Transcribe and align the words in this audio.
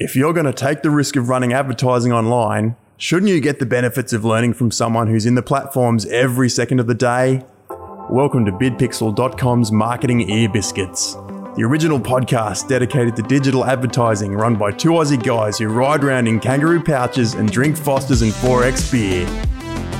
If 0.00 0.16
you're 0.16 0.32
going 0.32 0.46
to 0.46 0.52
take 0.54 0.80
the 0.80 0.88
risk 0.88 1.14
of 1.16 1.28
running 1.28 1.52
advertising 1.52 2.10
online, 2.10 2.74
shouldn't 2.96 3.28
you 3.30 3.38
get 3.38 3.58
the 3.58 3.66
benefits 3.66 4.14
of 4.14 4.24
learning 4.24 4.54
from 4.54 4.70
someone 4.70 5.08
who's 5.08 5.26
in 5.26 5.34
the 5.34 5.42
platforms 5.42 6.06
every 6.06 6.48
second 6.48 6.80
of 6.80 6.86
the 6.86 6.94
day? 6.94 7.44
Welcome 8.08 8.46
to 8.46 8.52
bidpixel.com's 8.52 9.70
Marketing 9.70 10.30
Ear 10.30 10.48
Biscuits, 10.48 11.16
the 11.54 11.64
original 11.64 12.00
podcast 12.00 12.66
dedicated 12.66 13.14
to 13.16 13.22
digital 13.24 13.66
advertising 13.66 14.32
run 14.32 14.56
by 14.56 14.70
two 14.70 14.92
Aussie 14.92 15.22
guys 15.22 15.58
who 15.58 15.68
ride 15.68 16.02
around 16.02 16.28
in 16.28 16.40
kangaroo 16.40 16.82
pouches 16.82 17.34
and 17.34 17.52
drink 17.52 17.76
Fosters 17.76 18.22
and 18.22 18.32
4X 18.32 18.90
beer. 18.90 19.26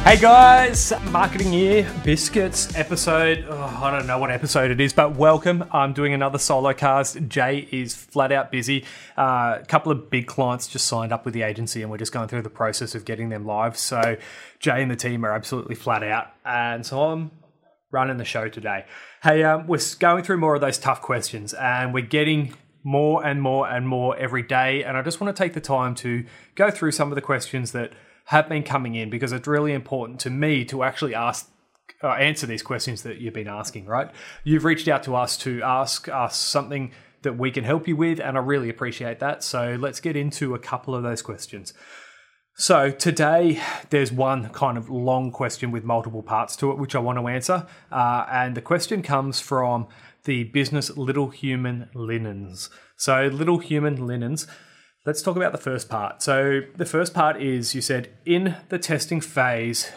Hey 0.02 0.18
guys, 0.18 0.94
Marketing 1.10 1.52
Ear 1.52 1.88
Biscuits 2.02 2.74
episode. 2.74 3.44
Oh, 3.48 3.80
I 3.82 3.90
don't 3.90 4.06
know 4.06 4.18
what 4.18 4.30
episode 4.30 4.70
it 4.70 4.80
is, 4.80 4.94
but 4.94 5.14
welcome. 5.14 5.62
I'm 5.70 5.92
doing 5.92 6.14
another 6.14 6.38
solo 6.38 6.72
cast. 6.72 7.18
Jay 7.28 7.68
is 7.70 7.94
flat 7.94 8.32
out 8.32 8.50
busy. 8.50 8.86
Uh, 9.16 9.58
a 9.60 9.64
couple 9.68 9.92
of 9.92 10.08
big 10.08 10.26
clients 10.26 10.66
just 10.68 10.86
signed 10.86 11.12
up 11.12 11.26
with 11.26 11.34
the 11.34 11.42
agency, 11.42 11.82
and 11.82 11.90
we're 11.90 11.98
just 11.98 12.12
going 12.12 12.28
through 12.28 12.42
the 12.42 12.50
process 12.50 12.94
of 12.94 13.04
getting 13.04 13.28
them 13.28 13.44
live. 13.44 13.76
So 13.76 14.16
Jay 14.58 14.82
and 14.82 14.90
the 14.90 14.96
team 14.96 15.24
are 15.24 15.32
absolutely 15.32 15.74
flat 15.74 16.02
out, 16.02 16.28
and 16.46 16.84
so 16.84 17.02
I'm 17.02 17.30
running 17.92 18.16
the 18.16 18.24
show 18.24 18.48
today. 18.48 18.86
Hey, 19.22 19.44
um, 19.44 19.66
we're 19.66 19.80
going 19.98 20.24
through 20.24 20.38
more 20.38 20.54
of 20.54 20.62
those 20.62 20.78
tough 20.78 21.02
questions, 21.02 21.52
and 21.52 21.92
we're 21.92 22.06
getting 22.06 22.54
more 22.82 23.24
and 23.24 23.42
more 23.42 23.68
and 23.68 23.86
more 23.86 24.16
every 24.16 24.42
day. 24.42 24.82
And 24.82 24.96
I 24.96 25.02
just 25.02 25.20
want 25.20 25.36
to 25.36 25.40
take 25.40 25.52
the 25.52 25.60
time 25.60 25.94
to 25.96 26.24
go 26.54 26.70
through 26.70 26.92
some 26.92 27.12
of 27.12 27.16
the 27.16 27.20
questions 27.20 27.72
that 27.72 27.92
have 28.30 28.48
been 28.48 28.62
coming 28.62 28.94
in 28.94 29.10
because 29.10 29.32
it's 29.32 29.48
really 29.48 29.72
important 29.72 30.20
to 30.20 30.30
me 30.30 30.64
to 30.64 30.84
actually 30.84 31.16
ask 31.16 31.50
uh, 32.00 32.10
answer 32.10 32.46
these 32.46 32.62
questions 32.62 33.02
that 33.02 33.20
you've 33.20 33.34
been 33.34 33.48
asking, 33.48 33.86
right? 33.86 34.08
You've 34.44 34.64
reached 34.64 34.86
out 34.86 35.02
to 35.02 35.16
us 35.16 35.36
to 35.38 35.60
ask 35.64 36.08
us 36.08 36.36
something 36.36 36.92
that 37.22 37.36
we 37.36 37.50
can 37.50 37.64
help 37.64 37.88
you 37.88 37.96
with, 37.96 38.20
and 38.20 38.38
I 38.38 38.40
really 38.40 38.68
appreciate 38.68 39.18
that. 39.18 39.42
So 39.42 39.76
let's 39.80 39.98
get 39.98 40.14
into 40.14 40.54
a 40.54 40.60
couple 40.60 40.94
of 40.94 41.02
those 41.02 41.22
questions. 41.22 41.74
So 42.54 42.92
today, 42.92 43.60
there's 43.90 44.12
one 44.12 44.50
kind 44.50 44.78
of 44.78 44.88
long 44.88 45.32
question 45.32 45.72
with 45.72 45.82
multiple 45.82 46.22
parts 46.22 46.54
to 46.56 46.70
it, 46.70 46.78
which 46.78 46.94
I 46.94 47.00
want 47.00 47.18
to 47.18 47.26
answer. 47.26 47.66
Uh, 47.90 48.26
and 48.30 48.56
the 48.56 48.62
question 48.62 49.02
comes 49.02 49.40
from 49.40 49.88
the 50.22 50.44
business 50.44 50.96
Little 50.96 51.30
Human 51.30 51.90
Linens. 51.94 52.70
So, 52.96 53.26
Little 53.26 53.58
Human 53.58 54.06
Linens 54.06 54.46
Let's 55.06 55.22
talk 55.22 55.36
about 55.36 55.52
the 55.52 55.58
first 55.58 55.88
part. 55.88 56.22
So, 56.22 56.60
the 56.76 56.84
first 56.84 57.14
part 57.14 57.40
is 57.40 57.74
you 57.74 57.80
said 57.80 58.10
in 58.26 58.56
the 58.68 58.78
testing 58.78 59.20
phase 59.20 59.90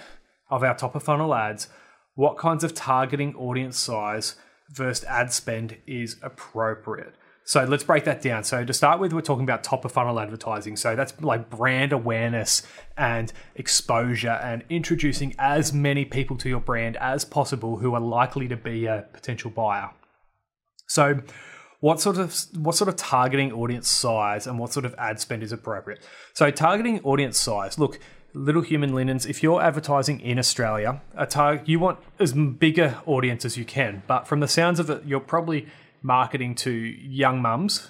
of 0.50 0.64
our 0.64 0.76
top 0.76 0.96
of 0.96 1.04
funnel 1.04 1.36
ads, 1.36 1.68
what 2.16 2.38
kinds 2.38 2.64
of 2.64 2.74
targeting 2.74 3.36
audience 3.36 3.78
size 3.78 4.36
versus 4.70 5.04
ad 5.06 5.34
spend 5.34 5.78
is 5.86 6.18
appropriate. 6.22 7.16
So 7.46 7.66
let's 7.66 7.84
break 7.84 8.06
that 8.06 8.22
down. 8.22 8.46
So 8.46 8.64
to 8.64 8.72
start 8.72 9.00
with, 9.02 9.12
we're 9.12 9.22
talking 9.22 9.44
about 9.44 9.64
top 9.64 9.84
of 9.84 9.92
funnel 9.92 10.20
advertising. 10.20 10.78
So 10.78 10.96
that's 10.96 11.20
like 11.22 11.50
brand 11.50 11.92
awareness 11.92 12.64
and 12.98 13.34
exposure 13.56 14.40
and 14.42 14.64
introducing 14.70 15.36
as 15.38 15.74
many 15.74 16.06
people 16.06 16.38
to 16.38 16.50
your 16.50 16.62
brand 16.62 16.96
as 16.98 17.26
possible 17.26 17.78
who 17.78 17.94
are 17.96 18.00
likely 18.00 18.48
to 18.48 18.56
be 18.56 18.86
a 18.86 19.06
potential 19.12 19.52
buyer. 19.52 19.90
So 20.88 21.22
what 21.84 22.00
sort 22.00 22.18
of 22.18 22.34
what 22.56 22.76
sort 22.76 22.88
of 22.88 22.96
targeting 22.96 23.52
audience 23.52 23.90
size 23.90 24.48
and 24.48 24.58
what 24.58 24.72
sort 24.72 24.86
of 24.86 24.96
ad 24.98 25.20
spend 25.20 25.44
is 25.44 25.52
appropriate. 25.52 26.02
So 26.34 26.50
targeting 26.50 27.02
audience 27.02 27.38
size, 27.38 27.78
look, 27.78 28.00
little 28.34 28.62
human 28.62 28.96
linens. 28.96 29.26
If 29.26 29.44
you're 29.44 29.62
advertising 29.62 30.22
in 30.22 30.40
Australia, 30.40 31.02
a 31.14 31.26
target 31.26 31.68
you 31.68 31.82
want 31.82 32.00
as 32.20 32.32
bigger 32.32 33.02
audience 33.06 33.44
as 33.44 33.58
you 33.58 33.66
can. 33.66 34.02
But 34.08 34.30
from 34.30 34.40
the 34.40 34.48
sounds 34.48 34.80
of 34.80 34.90
it, 34.90 35.04
you're 35.06 35.20
probably 35.20 35.68
marketing 36.02 36.56
to 36.64 36.72
young 36.72 37.42
mums 37.42 37.90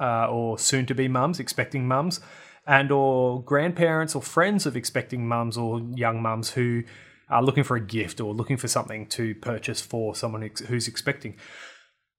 uh, 0.00 0.26
or 0.28 0.58
soon 0.58 0.84
to 0.86 0.94
be 0.96 1.06
mums, 1.06 1.38
expecting 1.38 1.86
mums, 1.86 2.18
and 2.66 2.90
or 2.90 3.40
grandparents 3.44 4.16
or 4.16 4.20
friends 4.20 4.66
of 4.66 4.76
expecting 4.76 5.28
mums 5.28 5.56
or 5.56 5.80
young 5.94 6.20
mums 6.20 6.50
who 6.50 6.82
are 7.30 7.42
looking 7.44 7.62
for 7.62 7.76
a 7.76 7.80
gift 7.80 8.20
or 8.20 8.34
looking 8.34 8.56
for 8.56 8.66
something 8.66 9.06
to 9.06 9.34
purchase 9.36 9.80
for 9.80 10.16
someone 10.16 10.50
who's 10.66 10.88
expecting. 10.88 11.36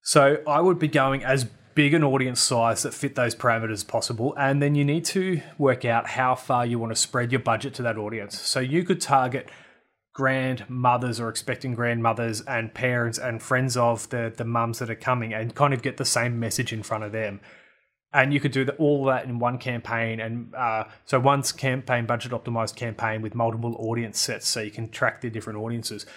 So 0.10 0.42
I 0.48 0.60
would 0.60 0.80
be 0.80 0.88
going 0.88 1.24
as 1.24 1.46
big 1.76 1.94
an 1.94 2.04
audience 2.04 2.40
size 2.40 2.82
that 2.82 2.96
fit 2.96 3.14
those 3.14 3.36
parameters 3.36 3.88
possible. 3.88 4.34
And 4.40 4.60
then 4.60 4.74
you 4.74 4.84
need 4.84 5.06
to 5.06 5.40
work 5.60 5.86
out 5.86 6.08
how 6.08 6.34
far 6.34 6.66
you 6.66 6.80
want 6.80 6.92
to 6.92 6.96
spread 6.96 7.32
your 7.32 7.42
budget 7.42 7.76
to 7.76 7.84
that 7.84 7.96
audience. 7.96 8.42
So 8.42 8.60
you 8.60 8.84
could 8.84 9.00
target 9.02 9.52
grandmothers 10.16 11.20
or 11.20 11.30
expecting 11.30 11.76
grandmothers 11.76 12.42
and 12.42 12.74
parents 12.74 13.20
and 13.20 13.40
friends 13.40 13.78
of 13.78 14.10
the, 14.10 14.34
the 14.36 14.46
mums 14.46 14.80
that 14.80 14.90
are 14.90 14.96
coming 14.96 15.32
and 15.32 15.54
kind 15.54 15.76
of 15.76 15.84
get 15.84 15.98
the 15.98 16.06
same 16.06 16.40
message 16.40 16.74
in 16.74 16.82
front 16.82 17.04
of 17.04 17.12
them. 17.12 17.40
And 18.12 18.34
you 18.34 18.40
could 18.40 18.52
do 18.52 18.66
the, 18.66 18.74
all 18.78 19.06
that 19.06 19.26
in 19.26 19.38
one 19.38 19.60
campaign. 19.60 20.20
And 20.20 20.56
uh, 20.56 20.86
so 21.06 21.20
one's 21.20 21.52
campaign, 21.52 22.08
budget 22.08 22.32
optimized 22.32 22.76
campaign 22.76 23.22
with 23.22 23.36
multiple 23.36 23.76
audience 23.78 24.20
sets 24.20 24.48
so 24.48 24.60
you 24.60 24.72
can 24.72 24.90
track 24.90 25.22
the 25.22 25.30
different 25.30 25.60
audiences. 25.60 26.08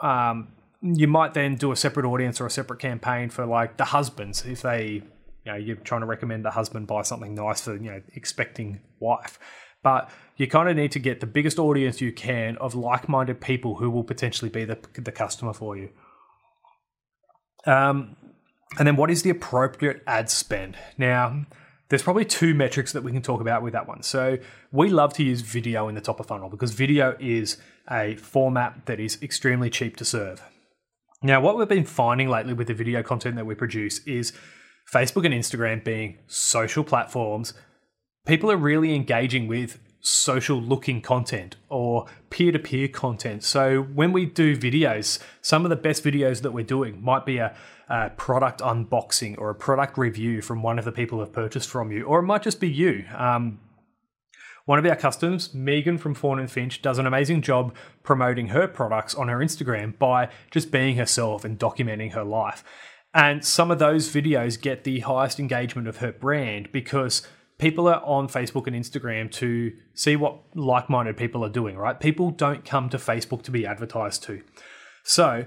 Um, 0.00 0.52
you 0.82 1.06
might 1.06 1.34
then 1.34 1.56
do 1.56 1.72
a 1.72 1.76
separate 1.76 2.06
audience 2.06 2.40
or 2.40 2.46
a 2.46 2.50
separate 2.50 2.78
campaign 2.78 3.28
for 3.28 3.44
like 3.44 3.76
the 3.76 3.84
husbands 3.84 4.44
if 4.46 4.62
they 4.62 5.02
you 5.44 5.52
know 5.52 5.56
you're 5.56 5.76
trying 5.76 6.00
to 6.00 6.06
recommend 6.06 6.44
the 6.44 6.50
husband 6.50 6.86
buy 6.86 7.02
something 7.02 7.34
nice 7.34 7.62
for 7.62 7.74
you 7.74 7.90
know 7.90 8.02
expecting 8.14 8.80
wife 8.98 9.38
but 9.82 10.10
you 10.36 10.46
kind 10.46 10.68
of 10.68 10.76
need 10.76 10.92
to 10.92 10.98
get 10.98 11.20
the 11.20 11.26
biggest 11.26 11.58
audience 11.58 12.00
you 12.00 12.12
can 12.12 12.56
of 12.58 12.74
like-minded 12.74 13.40
people 13.40 13.76
who 13.76 13.90
will 13.90 14.04
potentially 14.04 14.50
be 14.50 14.64
the, 14.64 14.78
the 14.94 15.12
customer 15.12 15.52
for 15.52 15.76
you 15.76 15.90
um, 17.66 18.16
and 18.78 18.88
then 18.88 18.96
what 18.96 19.10
is 19.10 19.22
the 19.22 19.30
appropriate 19.30 20.02
ad 20.06 20.30
spend 20.30 20.76
now 20.96 21.44
there's 21.90 22.02
probably 22.02 22.24
two 22.24 22.54
metrics 22.54 22.92
that 22.92 23.02
we 23.02 23.10
can 23.10 23.20
talk 23.20 23.40
about 23.40 23.64
with 23.64 23.72
that 23.72 23.88
one. 23.88 24.04
So 24.04 24.38
we 24.70 24.90
love 24.90 25.12
to 25.14 25.24
use 25.24 25.40
video 25.40 25.88
in 25.88 25.96
the 25.96 26.00
top 26.00 26.20
of 26.20 26.26
funnel 26.26 26.48
because 26.48 26.72
video 26.72 27.16
is 27.18 27.58
a 27.90 28.14
format 28.14 28.86
that 28.86 29.00
is 29.00 29.20
extremely 29.20 29.70
cheap 29.70 29.96
to 29.96 30.04
serve. 30.04 30.40
Now, 31.22 31.40
what 31.42 31.58
we've 31.58 31.68
been 31.68 31.84
finding 31.84 32.30
lately 32.30 32.54
with 32.54 32.68
the 32.68 32.74
video 32.74 33.02
content 33.02 33.36
that 33.36 33.44
we 33.44 33.54
produce 33.54 33.98
is 34.06 34.32
Facebook 34.90 35.26
and 35.26 35.34
Instagram 35.34 35.84
being 35.84 36.16
social 36.26 36.82
platforms, 36.82 37.52
people 38.26 38.50
are 38.50 38.56
really 38.56 38.94
engaging 38.94 39.46
with 39.46 39.78
social 40.00 40.58
looking 40.58 41.02
content 41.02 41.56
or 41.68 42.06
peer 42.30 42.52
to 42.52 42.58
peer 42.58 42.88
content. 42.88 43.44
So 43.44 43.82
when 43.82 44.12
we 44.12 44.24
do 44.24 44.56
videos, 44.56 45.18
some 45.42 45.66
of 45.66 45.68
the 45.68 45.76
best 45.76 46.02
videos 46.02 46.40
that 46.40 46.52
we're 46.52 46.64
doing 46.64 47.04
might 47.04 47.26
be 47.26 47.36
a, 47.36 47.54
a, 47.90 48.08
product 48.08 48.60
unboxing 48.60 49.36
or 49.36 49.50
a 49.50 49.54
product 49.54 49.98
review 49.98 50.40
from 50.40 50.62
one 50.62 50.78
of 50.78 50.86
the 50.86 50.92
people 50.92 51.18
who 51.18 51.24
have 51.24 51.34
purchased 51.34 51.68
from 51.68 51.92
you, 51.92 52.04
or 52.04 52.20
it 52.20 52.22
might 52.22 52.42
just 52.42 52.60
be 52.60 52.70
you. 52.70 53.04
Um, 53.14 53.60
one 54.64 54.78
of 54.78 54.86
our 54.86 54.96
customers, 54.96 55.54
Megan 55.54 55.98
from 55.98 56.14
Fawn 56.14 56.38
and 56.38 56.50
Finch, 56.50 56.82
does 56.82 56.98
an 56.98 57.06
amazing 57.06 57.42
job 57.42 57.74
promoting 58.02 58.48
her 58.48 58.68
products 58.68 59.14
on 59.14 59.28
her 59.28 59.38
Instagram 59.38 59.98
by 59.98 60.28
just 60.50 60.70
being 60.70 60.96
herself 60.96 61.44
and 61.44 61.58
documenting 61.58 62.12
her 62.12 62.24
life. 62.24 62.62
And 63.12 63.44
some 63.44 63.70
of 63.70 63.78
those 63.78 64.08
videos 64.12 64.60
get 64.60 64.84
the 64.84 65.00
highest 65.00 65.40
engagement 65.40 65.88
of 65.88 65.96
her 65.98 66.12
brand 66.12 66.70
because 66.70 67.26
people 67.58 67.88
are 67.88 68.02
on 68.04 68.28
Facebook 68.28 68.66
and 68.66 68.76
Instagram 68.76 69.30
to 69.32 69.72
see 69.94 70.16
what 70.16 70.40
like 70.54 70.88
minded 70.88 71.16
people 71.16 71.44
are 71.44 71.50
doing, 71.50 71.76
right? 71.76 71.98
People 71.98 72.30
don't 72.30 72.64
come 72.64 72.88
to 72.88 72.96
Facebook 72.96 73.42
to 73.42 73.50
be 73.50 73.66
advertised 73.66 74.22
to. 74.24 74.42
So 75.02 75.44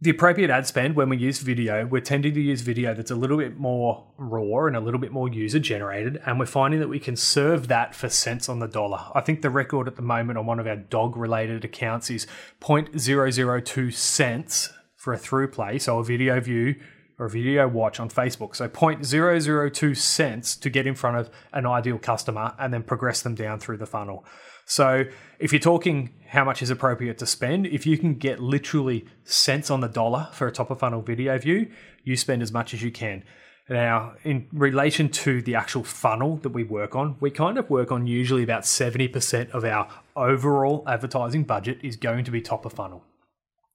the 0.00 0.10
appropriate 0.10 0.48
ad 0.48 0.64
spend 0.64 0.94
when 0.94 1.08
we 1.08 1.16
use 1.16 1.40
video, 1.40 1.84
we're 1.84 2.00
tending 2.00 2.32
to 2.34 2.40
use 2.40 2.60
video 2.60 2.94
that's 2.94 3.10
a 3.10 3.16
little 3.16 3.36
bit 3.36 3.58
more 3.58 4.06
raw 4.16 4.66
and 4.66 4.76
a 4.76 4.80
little 4.80 5.00
bit 5.00 5.10
more 5.10 5.28
user 5.28 5.58
generated, 5.58 6.20
and 6.24 6.38
we're 6.38 6.46
finding 6.46 6.78
that 6.78 6.88
we 6.88 7.00
can 7.00 7.16
serve 7.16 7.66
that 7.66 7.96
for 7.96 8.08
cents 8.08 8.48
on 8.48 8.60
the 8.60 8.68
dollar. 8.68 9.00
I 9.16 9.22
think 9.22 9.42
the 9.42 9.50
record 9.50 9.88
at 9.88 9.96
the 9.96 10.02
moment 10.02 10.38
on 10.38 10.46
one 10.46 10.60
of 10.60 10.68
our 10.68 10.76
dog 10.76 11.16
related 11.16 11.64
accounts 11.64 12.10
is 12.10 12.28
0.002 12.60 13.92
cents 13.92 14.72
for 14.94 15.12
a 15.12 15.18
through 15.18 15.48
play, 15.48 15.78
so 15.78 15.98
a 15.98 16.04
video 16.04 16.38
view 16.38 16.76
or 17.18 17.26
a 17.26 17.30
video 17.30 17.66
watch 17.66 17.98
on 17.98 18.08
Facebook. 18.08 18.54
So 18.54 18.68
0.002 18.68 19.96
cents 19.96 20.54
to 20.56 20.70
get 20.70 20.86
in 20.86 20.94
front 20.94 21.16
of 21.16 21.30
an 21.52 21.66
ideal 21.66 21.98
customer 21.98 22.54
and 22.60 22.72
then 22.72 22.84
progress 22.84 23.22
them 23.22 23.34
down 23.34 23.58
through 23.58 23.78
the 23.78 23.86
funnel. 23.86 24.24
So 24.68 25.04
if 25.38 25.50
you're 25.50 25.60
talking 25.60 26.10
how 26.28 26.44
much 26.44 26.60
is 26.60 26.68
appropriate 26.68 27.16
to 27.18 27.26
spend, 27.26 27.66
if 27.66 27.86
you 27.86 27.96
can 27.96 28.14
get 28.14 28.38
literally 28.38 29.06
cents 29.24 29.70
on 29.70 29.80
the 29.80 29.88
dollar 29.88 30.28
for 30.32 30.46
a 30.46 30.52
top 30.52 30.70
of 30.70 30.78
funnel 30.78 31.00
video 31.00 31.38
view, 31.38 31.70
you 32.04 32.16
spend 32.16 32.42
as 32.42 32.52
much 32.52 32.74
as 32.74 32.82
you 32.82 32.92
can. 32.92 33.24
Now, 33.70 34.14
in 34.24 34.46
relation 34.52 35.08
to 35.10 35.40
the 35.40 35.54
actual 35.54 35.84
funnel 35.84 36.36
that 36.38 36.50
we 36.50 36.64
work 36.64 36.94
on, 36.94 37.16
we 37.18 37.30
kind 37.30 37.56
of 37.56 37.70
work 37.70 37.90
on 37.90 38.06
usually 38.06 38.42
about 38.42 38.62
70% 38.62 39.50
of 39.50 39.64
our 39.64 39.88
overall 40.14 40.84
advertising 40.86 41.44
budget 41.44 41.78
is 41.82 41.96
going 41.96 42.24
to 42.26 42.30
be 42.30 42.42
top 42.42 42.66
of 42.66 42.74
funnel. 42.74 43.04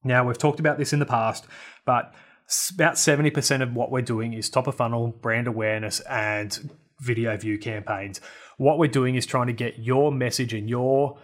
Now, 0.03 0.27
we've 0.27 0.37
talked 0.37 0.59
about 0.59 0.77
this 0.77 0.93
in 0.93 0.99
the 0.99 1.05
past, 1.07 1.45
but 1.85 2.13
about 2.75 2.95
70% 2.95 3.63
of 3.63 3.73
what 3.73 3.91
we're 3.91 4.01
doing 4.01 4.33
is 4.33 4.47
top 4.47 4.67
of 4.67 4.75
funnel, 4.75 5.07
brand 5.07 5.47
awareness, 5.47 6.01
and 6.01 6.71
video 6.99 7.35
view 7.37 7.57
campaigns. 7.57 8.21
What 8.57 8.77
we're 8.77 8.87
doing 8.87 9.15
is 9.15 9.25
trying 9.25 9.47
to 9.47 9.53
get 9.53 9.79
your 9.79 10.11
message 10.11 10.53
and 10.53 10.69
your 10.69 11.17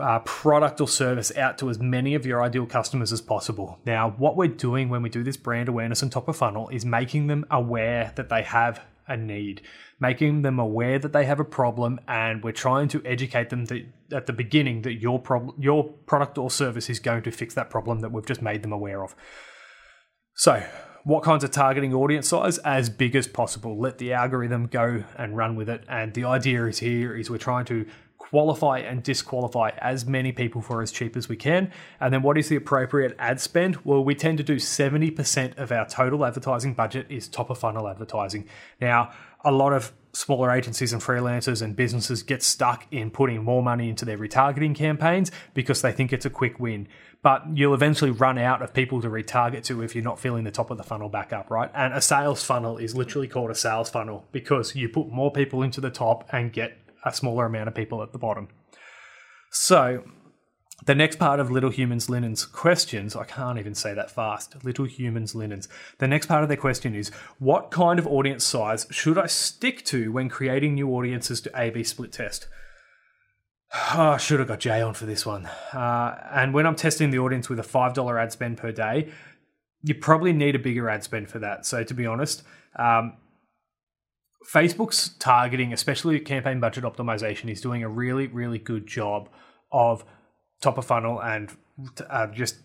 uh, 0.00 0.18
product 0.20 0.80
or 0.80 0.88
service 0.88 1.34
out 1.36 1.58
to 1.58 1.70
as 1.70 1.78
many 1.78 2.14
of 2.14 2.26
your 2.26 2.42
ideal 2.42 2.66
customers 2.66 3.12
as 3.12 3.20
possible. 3.20 3.78
Now, 3.84 4.10
what 4.10 4.36
we're 4.36 4.48
doing 4.48 4.88
when 4.88 5.02
we 5.02 5.08
do 5.08 5.22
this 5.22 5.36
brand 5.36 5.68
awareness 5.68 6.02
and 6.02 6.10
top 6.10 6.28
of 6.28 6.36
funnel 6.36 6.68
is 6.68 6.84
making 6.84 7.26
them 7.26 7.46
aware 7.50 8.12
that 8.16 8.28
they 8.28 8.42
have 8.42 8.82
a 9.06 9.16
need, 9.16 9.62
making 10.00 10.42
them 10.42 10.58
aware 10.58 10.98
that 10.98 11.12
they 11.12 11.24
have 11.24 11.40
a 11.40 11.44
problem, 11.44 11.98
and 12.06 12.44
we're 12.44 12.52
trying 12.52 12.88
to 12.88 13.02
educate 13.04 13.50
them 13.50 13.64
that 13.66 13.86
at 14.12 14.26
the 14.26 14.32
beginning 14.32 14.82
that 14.82 14.94
your 14.94 15.18
problem, 15.18 15.54
your 15.58 15.84
product 15.84 16.38
or 16.38 16.50
service 16.50 16.90
is 16.90 16.98
going 16.98 17.22
to 17.22 17.30
fix 17.30 17.54
that 17.54 17.70
problem 17.70 18.00
that 18.00 18.12
we've 18.12 18.26
just 18.26 18.42
made 18.42 18.62
them 18.62 18.72
aware 18.72 19.02
of. 19.02 19.14
So, 20.34 20.62
what 21.08 21.22
kinds 21.22 21.42
of 21.42 21.50
targeting 21.50 21.94
audience 21.94 22.28
size 22.28 22.58
as 22.58 22.90
big 22.90 23.16
as 23.16 23.26
possible 23.26 23.78
let 23.78 23.96
the 23.96 24.12
algorithm 24.12 24.66
go 24.66 25.02
and 25.16 25.34
run 25.34 25.56
with 25.56 25.66
it 25.66 25.82
and 25.88 26.12
the 26.12 26.22
idea 26.22 26.66
is 26.66 26.80
here 26.80 27.16
is 27.16 27.30
we're 27.30 27.38
trying 27.38 27.64
to 27.64 27.86
qualify 28.18 28.78
and 28.80 29.02
disqualify 29.02 29.70
as 29.78 30.04
many 30.04 30.32
people 30.32 30.60
for 30.60 30.82
as 30.82 30.92
cheap 30.92 31.16
as 31.16 31.30
we 31.30 31.36
can. 31.36 31.72
And 31.98 32.12
then 32.12 32.20
what 32.20 32.36
is 32.36 32.50
the 32.50 32.56
appropriate 32.56 33.16
ad 33.18 33.40
spend? 33.40 33.76
Well, 33.84 34.04
we 34.04 34.14
tend 34.14 34.36
to 34.36 34.44
do 34.44 34.56
70% 34.56 35.56
of 35.56 35.72
our 35.72 35.86
total 35.86 36.26
advertising 36.26 36.74
budget 36.74 37.06
is 37.08 37.26
top 37.26 37.48
of 37.48 37.56
funnel 37.56 37.88
advertising. 37.88 38.46
Now, 38.82 39.12
a 39.46 39.50
lot 39.50 39.72
of 39.72 39.94
smaller 40.12 40.50
agencies 40.50 40.92
and 40.92 41.00
freelancers 41.00 41.62
and 41.62 41.74
businesses 41.74 42.22
get 42.22 42.42
stuck 42.42 42.86
in 42.90 43.10
putting 43.10 43.42
more 43.44 43.62
money 43.62 43.88
into 43.88 44.04
their 44.04 44.18
retargeting 44.18 44.74
campaigns 44.74 45.30
because 45.54 45.80
they 45.80 45.92
think 45.92 46.12
it's 46.12 46.26
a 46.26 46.30
quick 46.30 46.60
win. 46.60 46.86
But 47.20 47.42
you'll 47.52 47.74
eventually 47.74 48.12
run 48.12 48.38
out 48.38 48.62
of 48.62 48.72
people 48.72 49.02
to 49.02 49.08
retarget 49.08 49.64
to 49.64 49.82
if 49.82 49.94
you're 49.94 50.04
not 50.04 50.20
filling 50.20 50.44
the 50.44 50.52
top 50.52 50.70
of 50.70 50.78
the 50.78 50.84
funnel 50.84 51.08
back 51.08 51.32
up, 51.32 51.50
right? 51.50 51.70
And 51.74 51.92
a 51.92 52.00
sales 52.00 52.44
funnel 52.44 52.78
is 52.78 52.94
literally 52.94 53.26
called 53.26 53.50
a 53.50 53.56
sales 53.56 53.90
funnel 53.90 54.24
because 54.30 54.76
you 54.76 54.88
put 54.88 55.08
more 55.08 55.32
people 55.32 55.62
into 55.62 55.80
the 55.80 55.90
top 55.90 56.28
and 56.30 56.52
get 56.52 56.78
a 57.04 57.12
smaller 57.12 57.46
amount 57.46 57.68
of 57.68 57.74
people 57.74 58.02
at 58.02 58.12
the 58.12 58.18
bottom. 58.18 58.48
So, 59.50 60.04
the 60.86 60.94
next 60.94 61.18
part 61.18 61.40
of 61.40 61.50
Little 61.50 61.70
Humans 61.70 62.08
Linens 62.08 62.46
questions, 62.46 63.16
I 63.16 63.24
can't 63.24 63.58
even 63.58 63.74
say 63.74 63.94
that 63.94 64.12
fast. 64.12 64.64
Little 64.64 64.84
Humans 64.84 65.34
Linens. 65.34 65.68
The 65.98 66.06
next 66.06 66.26
part 66.26 66.44
of 66.44 66.48
their 66.48 66.56
question 66.56 66.94
is 66.94 67.10
what 67.38 67.72
kind 67.72 67.98
of 67.98 68.06
audience 68.06 68.44
size 68.44 68.86
should 68.90 69.18
I 69.18 69.26
stick 69.26 69.84
to 69.86 70.12
when 70.12 70.28
creating 70.28 70.74
new 70.74 70.88
audiences 70.90 71.40
to 71.42 71.60
A 71.60 71.70
B 71.70 71.82
split 71.82 72.12
test? 72.12 72.46
Oh, 73.74 74.10
I 74.10 74.16
should 74.16 74.38
have 74.38 74.48
got 74.48 74.60
Jay 74.60 74.80
on 74.80 74.94
for 74.94 75.04
this 75.04 75.26
one. 75.26 75.46
Uh, 75.72 76.16
and 76.32 76.54
when 76.54 76.66
I'm 76.66 76.74
testing 76.74 77.10
the 77.10 77.18
audience 77.18 77.48
with 77.48 77.58
a 77.58 77.62
$5 77.62 78.22
ad 78.22 78.32
spend 78.32 78.56
per 78.56 78.72
day, 78.72 79.10
you 79.82 79.94
probably 79.94 80.32
need 80.32 80.54
a 80.54 80.58
bigger 80.58 80.88
ad 80.88 81.04
spend 81.04 81.28
for 81.28 81.38
that. 81.40 81.66
So, 81.66 81.84
to 81.84 81.94
be 81.94 82.06
honest, 82.06 82.42
um, 82.76 83.18
Facebook's 84.50 85.10
targeting, 85.18 85.72
especially 85.72 86.18
campaign 86.20 86.60
budget 86.60 86.84
optimization, 86.84 87.50
is 87.50 87.60
doing 87.60 87.82
a 87.82 87.88
really, 87.88 88.26
really 88.26 88.58
good 88.58 88.86
job 88.86 89.28
of 89.70 90.04
top 90.62 90.78
of 90.78 90.86
funnel 90.86 91.20
and 91.22 91.50
uh, 92.08 92.26
just 92.28 92.56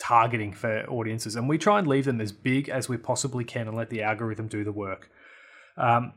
targeting 0.00 0.52
for 0.52 0.84
audiences. 0.88 1.34
And 1.34 1.48
we 1.48 1.58
try 1.58 1.78
and 1.78 1.88
leave 1.88 2.04
them 2.04 2.20
as 2.20 2.30
big 2.30 2.68
as 2.68 2.88
we 2.88 2.96
possibly 2.96 3.44
can 3.44 3.66
and 3.66 3.76
let 3.76 3.90
the 3.90 4.02
algorithm 4.02 4.46
do 4.46 4.62
the 4.62 4.72
work. 4.72 5.10
Um, 5.76 6.12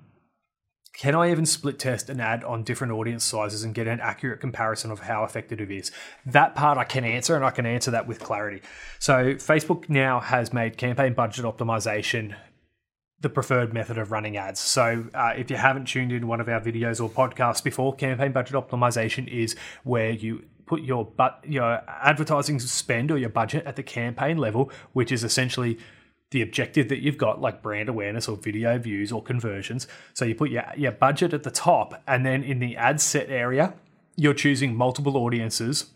can 0.97 1.13
I 1.13 1.29
even 1.29 1.45
split 1.45 1.77
test 1.77 2.09
an 2.09 2.19
ad 2.19 2.43
on 2.43 2.63
different 2.63 2.91
audience 2.91 3.23
sizes 3.23 3.63
and 3.63 3.75
get 3.75 3.87
an 3.87 3.99
accurate 3.99 4.41
comparison 4.41 4.89
of 4.89 5.01
how 5.01 5.23
effective 5.23 5.61
it 5.61 5.69
is? 5.69 5.91
That 6.25 6.55
part 6.55 6.79
I 6.79 6.85
can 6.85 7.05
answer, 7.05 7.35
and 7.35 7.45
I 7.45 7.51
can 7.51 7.67
answer 7.67 7.91
that 7.91 8.07
with 8.07 8.19
clarity. 8.19 8.61
So, 8.97 9.35
Facebook 9.35 9.89
now 9.89 10.19
has 10.19 10.51
made 10.51 10.77
campaign 10.77 11.13
budget 11.13 11.45
optimization 11.45 12.35
the 13.19 13.29
preferred 13.29 13.73
method 13.73 13.97
of 13.97 14.11
running 14.11 14.37
ads. 14.37 14.59
So, 14.59 15.05
uh, 15.13 15.33
if 15.37 15.51
you 15.51 15.57
haven't 15.57 15.85
tuned 15.85 16.11
in 16.11 16.27
one 16.27 16.41
of 16.41 16.49
our 16.49 16.59
videos 16.59 16.99
or 16.99 17.09
podcasts 17.09 17.63
before, 17.63 17.95
campaign 17.95 18.31
budget 18.31 18.55
optimization 18.55 19.27
is 19.27 19.55
where 19.83 20.09
you 20.09 20.45
put 20.65 20.81
your 20.81 21.05
but 21.05 21.43
your 21.47 21.81
advertising 21.87 22.59
spend 22.59 23.11
or 23.11 23.19
your 23.19 23.29
budget 23.29 23.65
at 23.67 23.75
the 23.75 23.83
campaign 23.83 24.37
level, 24.37 24.71
which 24.93 25.11
is 25.11 25.23
essentially 25.23 25.77
the 26.31 26.41
objective 26.41 26.89
that 26.89 26.99
you've 26.99 27.17
got, 27.17 27.39
like 27.39 27.61
brand 27.61 27.89
awareness 27.89 28.27
or 28.27 28.35
video 28.35 28.77
views 28.77 29.11
or 29.11 29.23
conversions. 29.23 29.87
So 30.13 30.25
you 30.25 30.35
put 30.35 30.49
your, 30.49 30.65
your 30.75 30.91
budget 30.91 31.33
at 31.33 31.43
the 31.43 31.51
top, 31.51 32.01
and 32.07 32.25
then 32.25 32.43
in 32.43 32.59
the 32.59 32.75
ad 32.75 32.99
set 32.99 33.29
area, 33.29 33.73
you're 34.15 34.33
choosing 34.33 34.75
multiple 34.75 35.15
audiences 35.15 35.91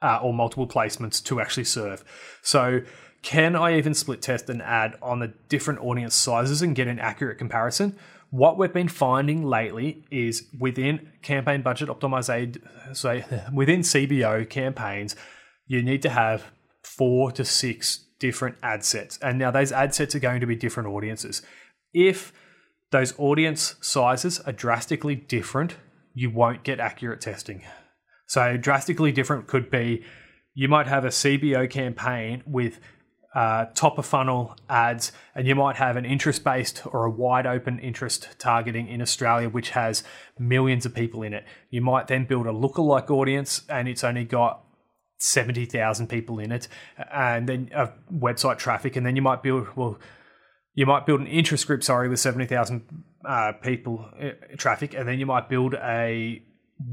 uh, 0.00 0.20
or 0.22 0.32
multiple 0.32 0.66
placements 0.66 1.22
to 1.24 1.40
actually 1.40 1.64
serve. 1.64 2.04
So 2.42 2.80
can 3.22 3.54
I 3.54 3.76
even 3.76 3.92
split 3.92 4.22
test 4.22 4.48
an 4.48 4.62
ad 4.62 4.96
on 5.02 5.18
the 5.18 5.34
different 5.48 5.80
audience 5.80 6.14
sizes 6.14 6.62
and 6.62 6.74
get 6.74 6.88
an 6.88 6.98
accurate 6.98 7.36
comparison? 7.36 7.98
What 8.30 8.56
we've 8.56 8.72
been 8.72 8.88
finding 8.88 9.44
lately 9.44 10.04
is 10.10 10.46
within 10.58 11.10
campaign 11.20 11.62
budget 11.62 11.88
optimization, 11.88 12.62
so 12.96 13.20
within 13.52 13.80
CBO 13.80 14.48
campaigns, 14.48 15.16
you 15.66 15.82
need 15.82 16.00
to 16.02 16.10
have 16.10 16.50
four 16.82 17.32
to 17.32 17.44
six 17.44 18.06
different 18.20 18.56
ad 18.62 18.84
sets. 18.84 19.18
And 19.18 19.38
now 19.38 19.50
those 19.50 19.72
ad 19.72 19.94
sets 19.94 20.14
are 20.14 20.20
going 20.20 20.40
to 20.40 20.46
be 20.46 20.54
different 20.54 20.88
audiences. 20.88 21.42
If 21.92 22.32
those 22.92 23.18
audience 23.18 23.74
sizes 23.80 24.38
are 24.40 24.52
drastically 24.52 25.16
different, 25.16 25.76
you 26.14 26.30
won't 26.30 26.62
get 26.62 26.78
accurate 26.78 27.20
testing. 27.20 27.62
So, 28.26 28.56
drastically 28.56 29.10
different 29.10 29.48
could 29.48 29.70
be 29.70 30.04
you 30.54 30.68
might 30.68 30.86
have 30.86 31.04
a 31.04 31.08
CBO 31.08 31.68
campaign 31.68 32.42
with 32.46 32.78
uh, 33.34 33.66
top 33.74 33.98
of 33.98 34.06
funnel 34.06 34.56
ads, 34.68 35.12
and 35.34 35.46
you 35.46 35.54
might 35.54 35.76
have 35.76 35.96
an 35.96 36.04
interest 36.04 36.42
based 36.42 36.84
or 36.86 37.04
a 37.04 37.10
wide 37.10 37.46
open 37.46 37.78
interest 37.78 38.28
targeting 38.38 38.88
in 38.88 39.00
Australia, 39.00 39.48
which 39.48 39.70
has 39.70 40.02
millions 40.38 40.84
of 40.84 40.94
people 40.94 41.22
in 41.22 41.32
it. 41.32 41.44
You 41.70 41.80
might 41.80 42.08
then 42.08 42.24
build 42.24 42.46
a 42.46 42.52
lookalike 42.52 43.10
audience, 43.10 43.62
and 43.68 43.88
it's 43.88 44.02
only 44.02 44.24
got 44.24 44.64
70,000 45.20 46.08
people 46.08 46.38
in 46.38 46.50
it, 46.50 46.68
and 47.12 47.48
then 47.48 47.70
uh, 47.74 47.88
website 48.12 48.58
traffic, 48.58 48.96
and 48.96 49.04
then 49.04 49.16
you 49.16 49.22
might 49.22 49.42
build, 49.42 49.68
well, 49.76 49.98
you 50.74 50.86
might 50.86 51.06
build 51.06 51.20
an 51.20 51.26
interest 51.26 51.66
group, 51.66 51.84
sorry, 51.84 52.08
with 52.08 52.20
70,000 52.20 53.04
uh, 53.24 53.52
people 53.62 54.08
uh, 54.20 54.30
traffic, 54.56 54.94
and 54.94 55.06
then 55.06 55.18
you 55.18 55.26
might 55.26 55.48
build 55.48 55.74
a 55.74 56.42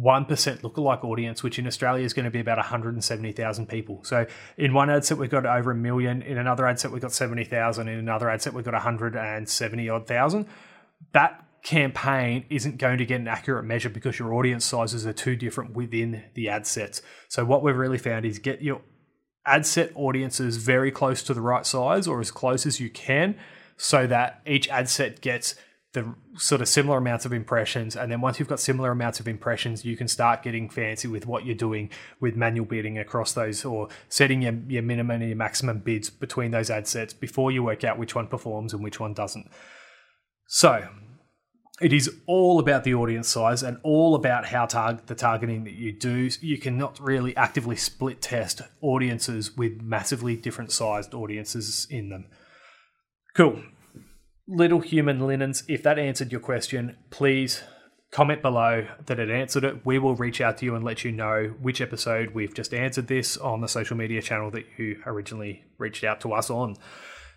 1% 0.01 0.27
lookalike 0.61 1.03
audience, 1.03 1.41
which 1.43 1.57
in 1.57 1.65
Australia 1.65 2.03
is 2.03 2.13
going 2.13 2.25
to 2.25 2.31
be 2.31 2.39
about 2.39 2.57
170,000 2.57 3.69
people. 3.69 4.03
So 4.03 4.25
in 4.57 4.73
one 4.73 4.89
ad 4.89 5.05
set, 5.05 5.17
we've 5.17 5.29
got 5.29 5.45
over 5.45 5.71
a 5.71 5.75
million. 5.75 6.21
In 6.21 6.37
another 6.37 6.67
ad 6.67 6.79
set, 6.79 6.91
we've 6.91 7.01
got 7.01 7.13
70,000. 7.13 7.87
In 7.87 7.97
another 7.97 8.29
ad 8.29 8.41
set, 8.41 8.53
we've 8.53 8.65
got 8.65 8.73
170 8.73 9.89
odd 9.89 10.07
thousand. 10.07 10.47
That 11.13 11.46
campaign 11.63 12.45
isn't 12.49 12.77
going 12.77 12.97
to 12.97 13.05
get 13.05 13.19
an 13.19 13.27
accurate 13.27 13.65
measure 13.65 13.89
because 13.89 14.19
your 14.19 14.33
audience 14.33 14.65
sizes 14.65 15.05
are 15.05 15.13
too 15.13 15.35
different 15.35 15.73
within 15.73 16.23
the 16.33 16.49
ad 16.49 16.65
sets. 16.65 17.01
So 17.27 17.43
what 17.45 17.63
we've 17.63 17.75
really 17.75 17.97
found 17.97 18.25
is 18.25 18.39
get 18.39 18.61
your 18.61 18.81
ad 19.45 19.65
set 19.65 19.91
audiences 19.95 20.57
very 20.57 20.91
close 20.91 21.23
to 21.23 21.33
the 21.33 21.41
right 21.41 21.65
size 21.65 22.07
or 22.07 22.19
as 22.19 22.31
close 22.31 22.65
as 22.65 22.79
you 22.79 22.89
can 22.89 23.35
so 23.77 24.07
that 24.07 24.41
each 24.45 24.67
ad 24.69 24.89
set 24.89 25.21
gets 25.21 25.55
the 25.93 26.13
sort 26.35 26.61
of 26.61 26.67
similar 26.67 26.97
amounts 26.97 27.25
of 27.25 27.33
impressions. 27.33 27.95
And 27.95 28.11
then 28.11 28.21
once 28.21 28.39
you've 28.39 28.49
got 28.49 28.59
similar 28.59 28.91
amounts 28.91 29.19
of 29.19 29.27
impressions, 29.27 29.85
you 29.85 29.95
can 29.97 30.07
start 30.07 30.43
getting 30.43 30.69
fancy 30.69 31.07
with 31.07 31.25
what 31.25 31.45
you're 31.45 31.55
doing 31.55 31.89
with 32.19 32.35
manual 32.35 32.65
bidding 32.65 32.99
across 32.99 33.33
those 33.33 33.63
or 33.65 33.87
setting 34.09 34.41
your, 34.41 34.53
your 34.67 34.83
minimum 34.83 35.21
and 35.21 35.29
your 35.29 35.37
maximum 35.37 35.79
bids 35.79 36.09
between 36.09 36.51
those 36.51 36.69
ad 36.69 36.87
sets 36.87 37.13
before 37.13 37.51
you 37.51 37.63
work 37.63 37.83
out 37.83 37.97
which 37.97 38.15
one 38.15 38.27
performs 38.27 38.73
and 38.73 38.83
which 38.83 38.99
one 38.99 39.13
doesn't. 39.13 39.49
So 40.45 40.87
it 41.81 41.93
is 41.93 42.09
all 42.25 42.59
about 42.59 42.83
the 42.83 42.95
audience 42.95 43.27
size 43.27 43.63
and 43.63 43.77
all 43.83 44.15
about 44.15 44.47
how 44.47 44.65
the 44.65 45.15
targeting 45.15 45.63
that 45.65 45.73
you 45.73 45.91
do. 45.91 46.29
You 46.41 46.57
cannot 46.57 46.99
really 46.99 47.35
actively 47.37 47.75
split 47.75 48.21
test 48.21 48.61
audiences 48.81 49.55
with 49.55 49.81
massively 49.81 50.35
different 50.35 50.71
sized 50.71 51.13
audiences 51.13 51.87
in 51.89 52.09
them. 52.09 52.25
Cool 53.35 53.61
little 54.47 54.79
human 54.79 55.19
linens, 55.19 55.63
if 55.67 55.83
that 55.83 55.99
answered 55.99 56.31
your 56.31 56.41
question, 56.41 56.95
please 57.09 57.61
comment 58.11 58.41
below 58.41 58.87
that 59.05 59.19
it 59.19 59.29
answered 59.29 59.65
it. 59.65 59.85
We 59.85 59.99
will 59.99 60.15
reach 60.15 60.39
out 60.39 60.57
to 60.59 60.65
you 60.65 60.75
and 60.75 60.83
let 60.83 61.03
you 61.03 61.11
know 61.11 61.55
which 61.61 61.81
episode 61.81 62.33
we've 62.33 62.53
just 62.53 62.73
answered 62.73 63.07
this 63.07 63.35
on 63.35 63.59
the 63.59 63.67
social 63.67 63.97
media 63.97 64.21
channel 64.21 64.49
that 64.51 64.65
you 64.77 65.01
originally 65.05 65.65
reached 65.77 66.03
out 66.03 66.21
to 66.21 66.33
us 66.33 66.49
on. 66.49 66.77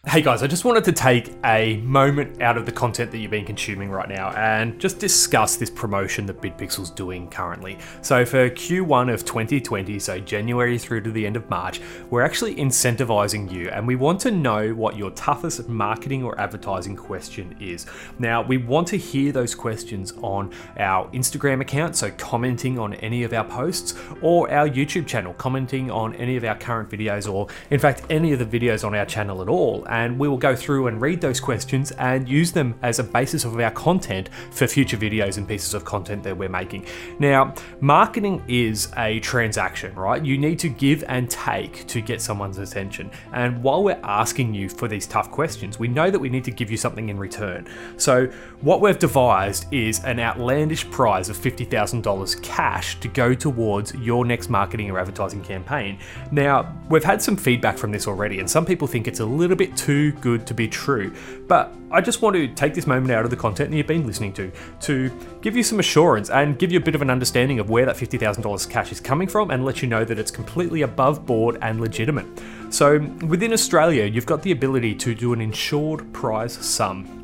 Hey 0.06 0.22
guys, 0.22 0.42
I 0.42 0.46
just 0.46 0.64
wanted 0.64 0.84
to 0.84 0.92
take 0.92 1.30
a 1.44 1.76
moment 1.82 2.40
out 2.40 2.56
of 2.56 2.64
the 2.64 2.72
content 2.72 3.10
that 3.10 3.18
you've 3.18 3.30
been 3.30 3.44
consuming 3.44 3.90
right 3.90 4.08
now 4.08 4.30
and 4.30 4.80
just 4.80 4.98
discuss 4.98 5.56
this 5.56 5.68
promotion 5.68 6.24
that 6.24 6.40
BidPixel's 6.40 6.88
doing 6.88 7.28
currently. 7.28 7.76
So 8.00 8.24
for 8.24 8.48
Q1 8.48 9.12
of 9.12 9.26
2020, 9.26 9.98
so 9.98 10.18
January 10.18 10.78
through 10.78 11.02
to 11.02 11.10
the 11.10 11.26
end 11.26 11.36
of 11.36 11.50
March, 11.50 11.82
we're 12.08 12.22
actually 12.22 12.54
incentivizing 12.54 13.52
you 13.52 13.68
and 13.68 13.86
we 13.86 13.94
want 13.94 14.20
to 14.22 14.30
know 14.30 14.70
what 14.70 14.96
your 14.96 15.10
toughest 15.10 15.68
marketing 15.68 16.24
or 16.24 16.40
advertising 16.40 16.96
question 16.96 17.54
is. 17.60 17.84
Now, 18.18 18.40
we 18.40 18.56
want 18.56 18.88
to 18.88 18.96
hear 18.96 19.32
those 19.32 19.54
questions 19.54 20.14
on 20.22 20.50
our 20.78 21.10
Instagram 21.10 21.60
account, 21.60 21.94
so 21.94 22.10
commenting 22.12 22.78
on 22.78 22.94
any 22.94 23.22
of 23.22 23.34
our 23.34 23.44
posts, 23.44 23.94
or 24.22 24.50
our 24.50 24.66
YouTube 24.66 25.06
channel, 25.06 25.34
commenting 25.34 25.90
on 25.90 26.14
any 26.14 26.36
of 26.36 26.44
our 26.44 26.56
current 26.56 26.88
videos, 26.88 27.30
or 27.30 27.48
in 27.68 27.78
fact, 27.78 28.04
any 28.08 28.32
of 28.32 28.38
the 28.38 28.46
videos 28.46 28.82
on 28.82 28.94
our 28.94 29.04
channel 29.04 29.42
at 29.42 29.48
all 29.48 29.86
and 29.90 30.18
we 30.18 30.28
will 30.28 30.38
go 30.38 30.56
through 30.56 30.86
and 30.86 31.00
read 31.00 31.20
those 31.20 31.40
questions 31.40 31.90
and 31.92 32.28
use 32.28 32.52
them 32.52 32.74
as 32.82 32.98
a 32.98 33.04
basis 33.04 33.44
of 33.44 33.58
our 33.58 33.70
content 33.72 34.30
for 34.52 34.66
future 34.66 34.96
videos 34.96 35.36
and 35.36 35.46
pieces 35.46 35.74
of 35.74 35.84
content 35.84 36.22
that 36.22 36.36
we're 36.36 36.48
making. 36.48 36.86
Now, 37.18 37.54
marketing 37.80 38.42
is 38.48 38.88
a 38.96 39.20
transaction, 39.20 39.94
right? 39.94 40.24
You 40.24 40.38
need 40.38 40.58
to 40.60 40.68
give 40.68 41.04
and 41.08 41.28
take 41.28 41.86
to 41.88 42.00
get 42.00 42.22
someone's 42.22 42.58
attention. 42.58 43.10
And 43.32 43.62
while 43.62 43.82
we're 43.82 44.00
asking 44.04 44.54
you 44.54 44.68
for 44.68 44.88
these 44.88 45.06
tough 45.06 45.30
questions, 45.30 45.78
we 45.78 45.88
know 45.88 46.10
that 46.10 46.18
we 46.18 46.28
need 46.28 46.44
to 46.44 46.52
give 46.52 46.70
you 46.70 46.76
something 46.76 47.08
in 47.08 47.18
return. 47.18 47.66
So, 47.96 48.26
what 48.60 48.80
we've 48.80 48.98
devised 48.98 49.66
is 49.72 50.04
an 50.04 50.20
outlandish 50.20 50.88
prize 50.90 51.28
of 51.28 51.36
$50,000 51.36 52.42
cash 52.42 53.00
to 53.00 53.08
go 53.08 53.34
towards 53.34 53.94
your 53.94 54.24
next 54.24 54.50
marketing 54.50 54.90
or 54.90 54.98
advertising 54.98 55.42
campaign. 55.42 55.98
Now, 56.30 56.76
we've 56.88 57.02
had 57.02 57.20
some 57.20 57.36
feedback 57.36 57.78
from 57.78 57.90
this 57.90 58.06
already, 58.06 58.38
and 58.38 58.48
some 58.48 58.64
people 58.64 58.86
think 58.86 59.08
it's 59.08 59.20
a 59.20 59.24
little 59.24 59.56
bit 59.56 59.76
too 59.80 60.12
good 60.12 60.46
to 60.46 60.52
be 60.52 60.68
true. 60.68 61.10
But 61.48 61.72
I 61.90 62.02
just 62.02 62.20
want 62.20 62.36
to 62.36 62.48
take 62.48 62.74
this 62.74 62.86
moment 62.86 63.10
out 63.12 63.24
of 63.24 63.30
the 63.30 63.36
content 63.36 63.70
that 63.70 63.76
you've 63.76 63.86
been 63.86 64.06
listening 64.06 64.34
to 64.34 64.52
to 64.82 65.10
give 65.40 65.56
you 65.56 65.62
some 65.62 65.80
assurance 65.80 66.28
and 66.28 66.58
give 66.58 66.70
you 66.70 66.78
a 66.78 66.82
bit 66.82 66.94
of 66.94 67.00
an 67.00 67.08
understanding 67.08 67.58
of 67.58 67.70
where 67.70 67.86
that 67.86 67.96
$50,000 67.96 68.68
cash 68.68 68.92
is 68.92 69.00
coming 69.00 69.26
from 69.26 69.50
and 69.50 69.64
let 69.64 69.80
you 69.80 69.88
know 69.88 70.04
that 70.04 70.18
it's 70.18 70.30
completely 70.30 70.82
above 70.82 71.24
board 71.24 71.56
and 71.62 71.80
legitimate. 71.80 72.26
So, 72.68 72.98
within 73.26 73.54
Australia, 73.54 74.04
you've 74.04 74.26
got 74.26 74.42
the 74.42 74.52
ability 74.52 74.94
to 74.96 75.14
do 75.14 75.32
an 75.32 75.40
insured 75.40 76.12
prize 76.12 76.52
sum. 76.52 77.19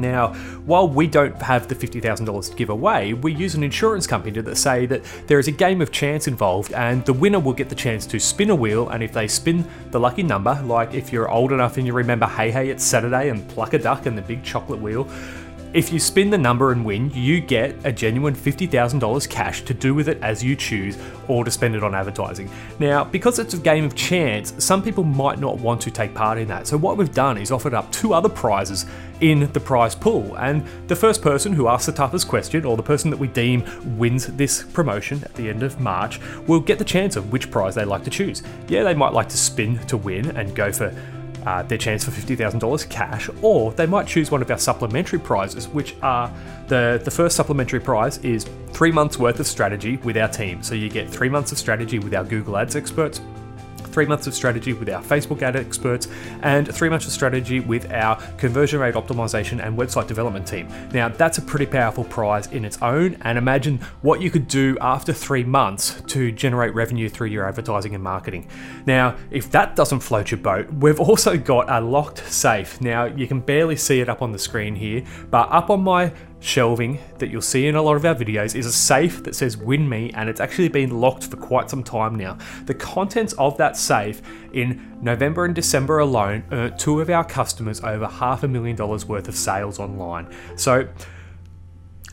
Now, 0.00 0.34
while 0.64 0.88
we 0.88 1.06
don't 1.06 1.40
have 1.42 1.68
the 1.68 1.74
$50,000 1.74 2.50
to 2.50 2.56
give 2.56 2.70
away, 2.70 3.12
we 3.14 3.34
use 3.34 3.54
an 3.54 3.62
insurance 3.62 4.06
company 4.06 4.40
to 4.42 4.56
say 4.56 4.86
that 4.86 5.02
there 5.26 5.38
is 5.38 5.48
a 5.48 5.52
game 5.52 5.80
of 5.80 5.92
chance 5.92 6.26
involved 6.26 6.72
and 6.72 7.04
the 7.04 7.12
winner 7.12 7.38
will 7.38 7.52
get 7.52 7.68
the 7.68 7.74
chance 7.74 8.06
to 8.06 8.18
spin 8.18 8.50
a 8.50 8.54
wheel 8.54 8.88
and 8.88 9.02
if 9.02 9.12
they 9.12 9.28
spin 9.28 9.64
the 9.90 10.00
lucky 10.00 10.22
number, 10.22 10.60
like 10.64 10.94
if 10.94 11.12
you're 11.12 11.30
old 11.30 11.52
enough 11.52 11.76
and 11.76 11.86
you 11.86 11.92
remember 11.92 12.26
Hey 12.26 12.50
Hey 12.50 12.70
It's 12.70 12.84
Saturday 12.84 13.28
and 13.28 13.46
Pluck 13.48 13.74
a 13.74 13.78
Duck 13.78 14.06
and 14.06 14.16
the 14.16 14.22
big 14.22 14.42
chocolate 14.42 14.80
wheel, 14.80 15.08
if 15.72 15.92
you 15.92 16.00
spin 16.00 16.30
the 16.30 16.38
number 16.38 16.72
and 16.72 16.84
win, 16.84 17.10
you 17.14 17.40
get 17.40 17.76
a 17.84 17.92
genuine 17.92 18.34
$50,000 18.34 19.28
cash 19.28 19.62
to 19.62 19.72
do 19.72 19.94
with 19.94 20.08
it 20.08 20.18
as 20.20 20.42
you 20.42 20.56
choose 20.56 20.98
or 21.28 21.44
to 21.44 21.50
spend 21.50 21.76
it 21.76 21.84
on 21.84 21.94
advertising. 21.94 22.50
Now, 22.80 23.04
because 23.04 23.38
it's 23.38 23.54
a 23.54 23.58
game 23.58 23.84
of 23.84 23.94
chance, 23.94 24.52
some 24.58 24.82
people 24.82 25.04
might 25.04 25.38
not 25.38 25.58
want 25.58 25.80
to 25.82 25.90
take 25.92 26.12
part 26.12 26.38
in 26.38 26.48
that. 26.48 26.66
So, 26.66 26.76
what 26.76 26.96
we've 26.96 27.14
done 27.14 27.38
is 27.38 27.52
offered 27.52 27.72
up 27.72 27.90
two 27.92 28.12
other 28.12 28.28
prizes 28.28 28.84
in 29.20 29.52
the 29.52 29.60
prize 29.60 29.94
pool. 29.94 30.36
And 30.38 30.66
the 30.88 30.96
first 30.96 31.22
person 31.22 31.52
who 31.52 31.68
asks 31.68 31.86
the 31.86 31.92
toughest 31.92 32.26
question, 32.26 32.64
or 32.64 32.76
the 32.76 32.82
person 32.82 33.10
that 33.10 33.18
we 33.18 33.28
deem 33.28 33.62
wins 33.96 34.26
this 34.26 34.64
promotion 34.64 35.22
at 35.22 35.34
the 35.34 35.48
end 35.48 35.62
of 35.62 35.78
March, 35.78 36.18
will 36.48 36.60
get 36.60 36.78
the 36.78 36.84
chance 36.84 37.14
of 37.14 37.30
which 37.30 37.50
prize 37.50 37.76
they 37.76 37.84
like 37.84 38.02
to 38.04 38.10
choose. 38.10 38.42
Yeah, 38.66 38.82
they 38.82 38.94
might 38.94 39.12
like 39.12 39.28
to 39.28 39.36
spin 39.36 39.78
to 39.86 39.96
win 39.96 40.36
and 40.36 40.54
go 40.54 40.72
for 40.72 40.92
uh, 41.46 41.62
their 41.62 41.78
chance 41.78 42.04
for 42.04 42.10
$50,000 42.10 42.88
cash, 42.90 43.28
or 43.42 43.72
they 43.72 43.86
might 43.86 44.06
choose 44.06 44.30
one 44.30 44.42
of 44.42 44.50
our 44.50 44.58
supplementary 44.58 45.18
prizes, 45.18 45.68
which 45.68 45.94
are 46.02 46.32
the, 46.68 47.00
the 47.04 47.10
first 47.10 47.36
supplementary 47.36 47.80
prize 47.80 48.18
is 48.18 48.46
three 48.68 48.92
months 48.92 49.18
worth 49.18 49.40
of 49.40 49.46
strategy 49.46 49.96
with 49.98 50.16
our 50.16 50.28
team. 50.28 50.62
So 50.62 50.74
you 50.74 50.88
get 50.88 51.08
three 51.08 51.28
months 51.28 51.52
of 51.52 51.58
strategy 51.58 51.98
with 51.98 52.14
our 52.14 52.24
Google 52.24 52.56
Ads 52.56 52.76
experts, 52.76 53.20
three 53.90 54.06
months 54.06 54.26
of 54.26 54.34
strategy 54.34 54.72
with 54.72 54.88
our 54.88 55.02
Facebook 55.02 55.42
ad 55.42 55.56
experts, 55.56 56.08
and 56.42 56.72
three 56.72 56.88
months 56.88 57.06
of 57.06 57.12
strategy 57.12 57.60
with 57.60 57.90
our 57.92 58.16
conversion 58.38 58.80
rate 58.80 58.94
optimization 58.94 59.64
and 59.64 59.76
website 59.78 60.06
development 60.06 60.46
team. 60.46 60.68
Now, 60.92 61.08
that's 61.08 61.38
a 61.38 61.42
pretty 61.42 61.66
powerful 61.66 62.04
prize 62.04 62.46
in 62.48 62.64
its 62.64 62.80
own, 62.82 63.16
and 63.22 63.38
imagine 63.38 63.78
what 64.02 64.20
you 64.20 64.30
could 64.30 64.48
do 64.48 64.76
after 64.80 65.12
three 65.12 65.44
months 65.44 66.00
to 66.08 66.32
generate 66.32 66.74
revenue 66.74 67.08
through 67.08 67.28
your 67.28 67.46
advertising 67.46 67.94
and 67.94 68.02
marketing. 68.02 68.48
Now, 68.86 69.16
if 69.30 69.50
that 69.50 69.76
doesn't 69.76 70.00
float 70.00 70.30
your 70.30 70.38
boat, 70.38 70.72
we've 70.72 71.00
also 71.00 71.36
got 71.36 71.70
a 71.70 71.80
locked 71.80 72.18
safe. 72.30 72.80
Now, 72.80 73.04
you 73.04 73.26
can 73.26 73.40
barely 73.40 73.76
see 73.76 74.00
it 74.00 74.08
up 74.08 74.22
on 74.22 74.32
the 74.32 74.38
screen 74.38 74.74
here, 74.74 75.04
but 75.30 75.50
up 75.50 75.70
on 75.70 75.82
my 75.82 76.12
shelving 76.40 76.98
that 77.18 77.30
you'll 77.30 77.42
see 77.42 77.66
in 77.66 77.76
a 77.76 77.82
lot 77.82 77.96
of 77.96 78.04
our 78.04 78.14
videos 78.14 78.54
is 78.54 78.66
a 78.66 78.72
safe 78.72 79.22
that 79.24 79.34
says 79.34 79.56
win 79.56 79.88
me 79.88 80.10
and 80.14 80.28
it's 80.28 80.40
actually 80.40 80.68
been 80.68 81.00
locked 81.00 81.24
for 81.24 81.36
quite 81.36 81.70
some 81.70 81.84
time 81.84 82.16
now. 82.16 82.36
The 82.64 82.74
contents 82.74 83.34
of 83.34 83.56
that 83.58 83.76
safe 83.76 84.22
in 84.52 84.98
November 85.02 85.44
and 85.44 85.54
December 85.54 85.98
alone 85.98 86.44
earned 86.50 86.78
two 86.78 87.00
of 87.00 87.10
our 87.10 87.24
customers 87.24 87.82
over 87.82 88.06
half 88.06 88.42
a 88.42 88.48
million 88.48 88.74
dollars 88.74 89.04
worth 89.06 89.28
of 89.28 89.36
sales 89.36 89.78
online. 89.78 90.28
So 90.56 90.88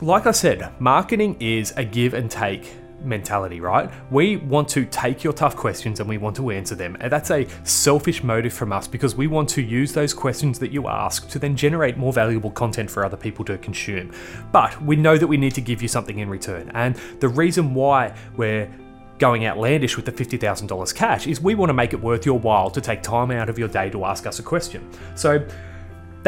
like 0.00 0.26
I 0.26 0.30
said, 0.30 0.72
marketing 0.80 1.36
is 1.40 1.72
a 1.76 1.84
give 1.84 2.14
and 2.14 2.30
take 2.30 2.72
mentality, 3.02 3.60
right? 3.60 3.90
We 4.10 4.36
want 4.36 4.68
to 4.70 4.84
take 4.84 5.24
your 5.24 5.32
tough 5.32 5.56
questions 5.56 6.00
and 6.00 6.08
we 6.08 6.18
want 6.18 6.36
to 6.36 6.50
answer 6.50 6.74
them. 6.74 6.96
And 7.00 7.10
that's 7.12 7.30
a 7.30 7.46
selfish 7.64 8.22
motive 8.22 8.52
from 8.52 8.72
us 8.72 8.86
because 8.86 9.14
we 9.14 9.26
want 9.26 9.48
to 9.50 9.62
use 9.62 9.92
those 9.92 10.14
questions 10.14 10.58
that 10.58 10.72
you 10.72 10.88
ask 10.88 11.28
to 11.30 11.38
then 11.38 11.56
generate 11.56 11.96
more 11.96 12.12
valuable 12.12 12.50
content 12.50 12.90
for 12.90 13.04
other 13.04 13.16
people 13.16 13.44
to 13.46 13.58
consume. 13.58 14.12
But 14.52 14.80
we 14.82 14.96
know 14.96 15.16
that 15.16 15.26
we 15.26 15.36
need 15.36 15.54
to 15.54 15.60
give 15.60 15.82
you 15.82 15.88
something 15.88 16.18
in 16.18 16.28
return. 16.28 16.70
And 16.74 16.96
the 17.20 17.28
reason 17.28 17.74
why 17.74 18.14
we're 18.36 18.70
going 19.18 19.46
outlandish 19.46 19.96
with 19.96 20.06
the 20.06 20.12
$50,000 20.12 20.94
cash 20.94 21.26
is 21.26 21.40
we 21.40 21.54
want 21.54 21.70
to 21.70 21.74
make 21.74 21.92
it 21.92 22.00
worth 22.00 22.24
your 22.24 22.38
while 22.38 22.70
to 22.70 22.80
take 22.80 23.02
time 23.02 23.30
out 23.30 23.48
of 23.48 23.58
your 23.58 23.68
day 23.68 23.90
to 23.90 24.04
ask 24.04 24.26
us 24.26 24.38
a 24.38 24.42
question. 24.42 24.88
So 25.16 25.44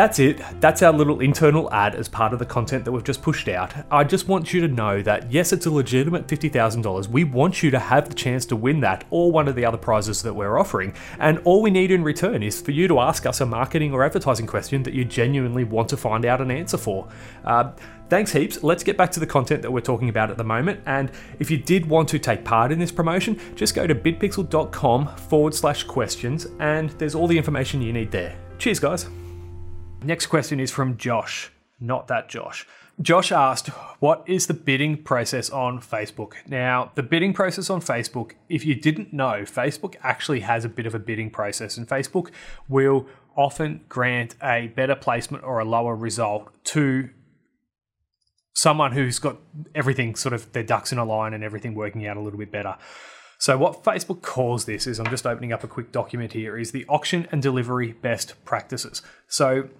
that's 0.01 0.19
it. 0.19 0.41
That's 0.61 0.81
our 0.81 0.95
little 0.95 1.21
internal 1.21 1.71
ad 1.75 1.95
as 1.95 2.09
part 2.09 2.33
of 2.33 2.39
the 2.39 2.47
content 2.47 2.87
that 2.87 2.93
we've 2.93 3.05
just 3.05 3.21
pushed 3.21 3.49
out. 3.49 3.75
I 3.91 4.03
just 4.03 4.29
want 4.29 4.51
you 4.51 4.63
to 4.63 4.69
know 4.69 5.03
that 5.03 5.31
yes, 5.31 5.53
it's 5.53 5.67
a 5.67 5.71
legitimate 5.71 6.27
$50,000. 6.27 7.09
We 7.09 7.25
want 7.25 7.63
you 7.63 7.71
to 7.71 7.79
have 7.79 8.09
the 8.09 8.15
chance 8.15 8.47
to 8.47 8.57
win 8.57 8.81
that 8.81 9.05
or 9.11 9.31
one 9.31 9.47
of 9.47 9.57
the 9.57 9.67
other 9.67 9.77
prizes 9.77 10.23
that 10.23 10.33
we're 10.33 10.59
offering. 10.59 10.95
And 11.19 11.39
all 11.45 11.61
we 11.61 11.71
need 11.71 11.91
in 11.91 12.03
return 12.03 12.43
is 12.43 12.63
for 12.63 12.71
you 12.71 12.89
to 12.89 12.99
ask 12.99 13.27
us 13.27 13.43
a 13.43 13.47
marketing 13.47 13.93
or 13.93 14.03
advertising 14.03 14.47
question 14.47 14.85
that 14.85 14.95
you 14.95 15.05
genuinely 15.05 15.65
want 15.65 15.91
to 15.91 15.99
find 15.99 16.25
out 16.25 16.41
an 16.41 16.51
answer 16.51 16.79
for. 16.79 17.07
Uh, 17.45 17.73
Thanks 18.09 18.33
heaps. 18.33 18.65
Let's 18.65 18.83
get 18.83 18.97
back 18.97 19.13
to 19.13 19.21
the 19.21 19.27
content 19.27 19.61
that 19.63 19.71
we're 19.71 19.83
talking 19.83 20.09
about 20.09 20.31
at 20.31 20.39
the 20.39 20.45
moment. 20.45 20.81
And 20.87 21.13
if 21.39 21.49
you 21.49 21.59
did 21.59 21.87
want 21.87 22.09
to 22.09 22.19
take 22.19 22.43
part 22.43 22.73
in 22.73 22.79
this 22.79 22.91
promotion, 22.91 23.39
just 23.55 23.75
go 23.75 23.87
to 23.87 23.95
bidpixel.com 23.95 25.15
forward 25.17 25.55
slash 25.55 25.85
questions 25.85 26.47
and 26.59 26.89
there's 26.93 27.15
all 27.15 27.27
the 27.27 27.37
information 27.37 27.83
you 27.83 27.93
need 27.93 28.11
there. 28.11 28.35
Cheers, 28.59 28.81
guys. 28.81 29.07
Next 30.03 30.27
question 30.27 30.61
is 30.61 30.71
from 30.71 30.97
Josh, 30.97 31.51
not 31.79 32.09
that 32.09 32.29
Josh. 32.29 32.67
Josh 33.03 33.33
asked, 33.33 33.69
What 33.99 34.25
is 34.27 34.47
the 34.47 34.55
bidding 34.55 35.03
process 35.03 35.51
on 35.51 35.81
Facebook? 35.81 36.35
Now, 36.47 36.93
the 36.95 37.03
bidding 37.03 37.33
process 37.33 37.71
on 37.71 37.81
Facebook, 37.81 38.33
if 38.49 38.65
you 38.65 38.75
didn't 38.75 39.13
know, 39.13 39.43
Facebook 39.43 39.97
actually 40.03 40.41
has 40.41 40.65
a 40.65 40.69
bit 40.69 40.87
of 40.87 40.95
a 40.95 40.99
bidding 40.99 41.31
process, 41.31 41.77
and 41.77 41.89
Facebook 41.89 42.31
will 42.69 43.07
often 43.37 43.83
grant 43.89 44.35
a 44.43 44.69
better 44.69 44.95
placement 44.95 45.45
or 45.45 45.61
a 45.61 45.65
lower 45.65 45.95
result 45.95 46.51
to 46.65 47.11
someone 48.55 48.93
who's 48.93 49.19
got 49.19 49.39
everything 49.75 50.15
sort 50.15 50.33
of 50.33 50.53
their 50.53 50.63
ducks 50.63 50.93
in 50.93 50.99
a 50.99 51.05
line 51.05 51.33
and 51.33 51.45
everything 51.45 51.75
working 51.75 52.07
out 52.07 52.17
a 52.17 52.21
little 52.21 52.39
bit 52.39 52.51
better. 52.51 52.77
So, 53.39 53.57
what 53.57 53.83
Facebook 53.83 54.21
calls 54.21 54.67
this 54.67 54.87
is 54.87 54.99
I'm 54.99 55.09
just 55.09 55.27
opening 55.27 55.53
up 55.53 55.65
a 55.65 55.69
quick 55.69 55.93
document 55.93 56.35
here 56.35 56.59
is 56.59 56.73
the 56.73 56.85
auction 56.87 57.27
and 57.33 57.41
delivery 57.43 57.93
best 57.93 58.35
practices. 58.45 59.01
So, 59.29 59.71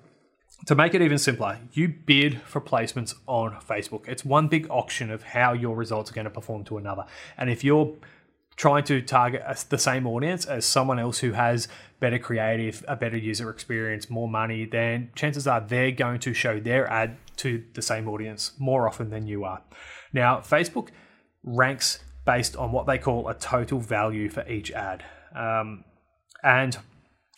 to 0.67 0.75
make 0.75 0.95
it 0.95 1.03
even 1.03 1.19
simpler, 1.19 1.59
you 1.73 1.89
bid 1.89 2.43
for 2.43 2.61
placements 2.61 3.15
on 3.27 3.57
Facebook. 3.67 4.07
It's 4.09 4.25
one 4.25 4.49
big 4.49 4.67
auction 4.71 5.11
of 5.11 5.23
how 5.23 5.53
your 5.53 5.75
results 5.75 6.11
are 6.11 6.15
going 6.15 6.27
to 6.27 6.31
perform 6.31 6.65
to 6.65 6.79
another. 6.79 7.07
And 7.39 7.49
if 7.49 7.65
you're 7.65 7.97
trying 8.57 8.85
to 8.85 9.01
target 9.01 9.43
the 9.71 9.79
same 9.79 10.07
audience 10.07 10.45
as 10.45 10.67
someone 10.67 10.99
else 10.99 11.21
who 11.21 11.33
has 11.33 11.67
better 11.99 12.19
creative, 12.19 12.85
a 12.87 12.95
better 12.95 13.17
user 13.17 13.49
experience, 13.49 14.11
more 14.11 14.29
money, 14.29 14.67
then 14.67 15.11
chances 15.15 15.47
are 15.47 15.61
they're 15.61 15.91
going 15.91 16.21
to 16.21 16.35
show 16.35 16.61
their 16.61 16.87
ad 16.91 17.17
to 17.37 17.65
the 17.73 17.81
same 17.81 18.07
audience 18.07 18.53
more 18.59 18.87
often 18.87 19.09
than 19.09 19.27
you 19.27 19.45
are. 19.45 19.63
Now, 20.13 20.41
Facebook 20.41 20.89
ranks 21.43 22.01
based 22.27 22.55
on 22.55 22.71
what 22.71 22.87
they 22.87 22.99
call 22.99 23.29
a 23.29 23.35
total 23.35 23.81
value 23.81 24.29
for 24.29 24.47
each 24.47 24.71
ad. 24.73 25.05
Um, 25.35 25.85
and 26.43 26.77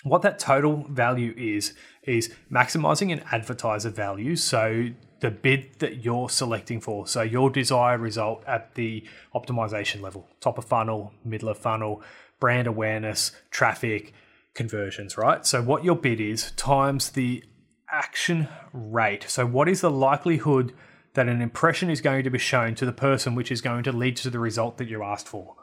what 0.02 0.23
that 0.23 0.38
total 0.38 0.85
value 0.91 1.35
is, 1.37 1.75
is 2.04 2.35
maximizing 2.50 3.12
an 3.12 3.23
advertiser 3.30 3.90
value. 3.90 4.37
So 4.37 4.88
the 5.21 5.30
bid 5.30 5.78
that 5.78 6.04
you're 6.04 6.28
selecting 6.28 6.80
for. 6.80 7.06
So 7.06 7.23
your 7.23 7.49
desired 7.49 8.00
result 8.00 8.42
at 8.47 8.75
the 8.75 9.06
optimization 9.35 10.00
level, 10.00 10.28
top 10.40 10.59
of 10.59 10.64
funnel, 10.64 11.12
middle 11.25 11.49
of 11.49 11.59
funnel, 11.59 12.02
brand 12.40 12.66
awareness, 12.66 13.30
traffic, 13.50 14.12
conversions, 14.54 15.16
right? 15.16 15.47
So 15.47 15.62
what 15.62 15.85
your 15.85 15.94
bid 15.94 16.21
is 16.21 16.50
times 16.52 17.11
the 17.11 17.44
action 17.88 18.49
rate. 18.73 19.25
So 19.28 19.47
what 19.47 19.68
is 19.68 19.80
the 19.80 19.90
likelihood 19.90 20.73
that 21.14 21.28
an 21.28 21.40
impression 21.40 21.88
is 21.88 22.00
going 22.00 22.25
to 22.25 22.30
be 22.30 22.38
shown 22.38 22.75
to 22.75 22.87
the 22.87 22.92
person 22.92 23.35
which 23.35 23.52
is 23.52 23.61
going 23.61 23.85
to 23.85 23.92
lead 23.92 24.16
to 24.16 24.30
the 24.30 24.40
result 24.40 24.78
that 24.78 24.88
you 24.88 25.04
asked 25.04 25.28
for? 25.28 25.54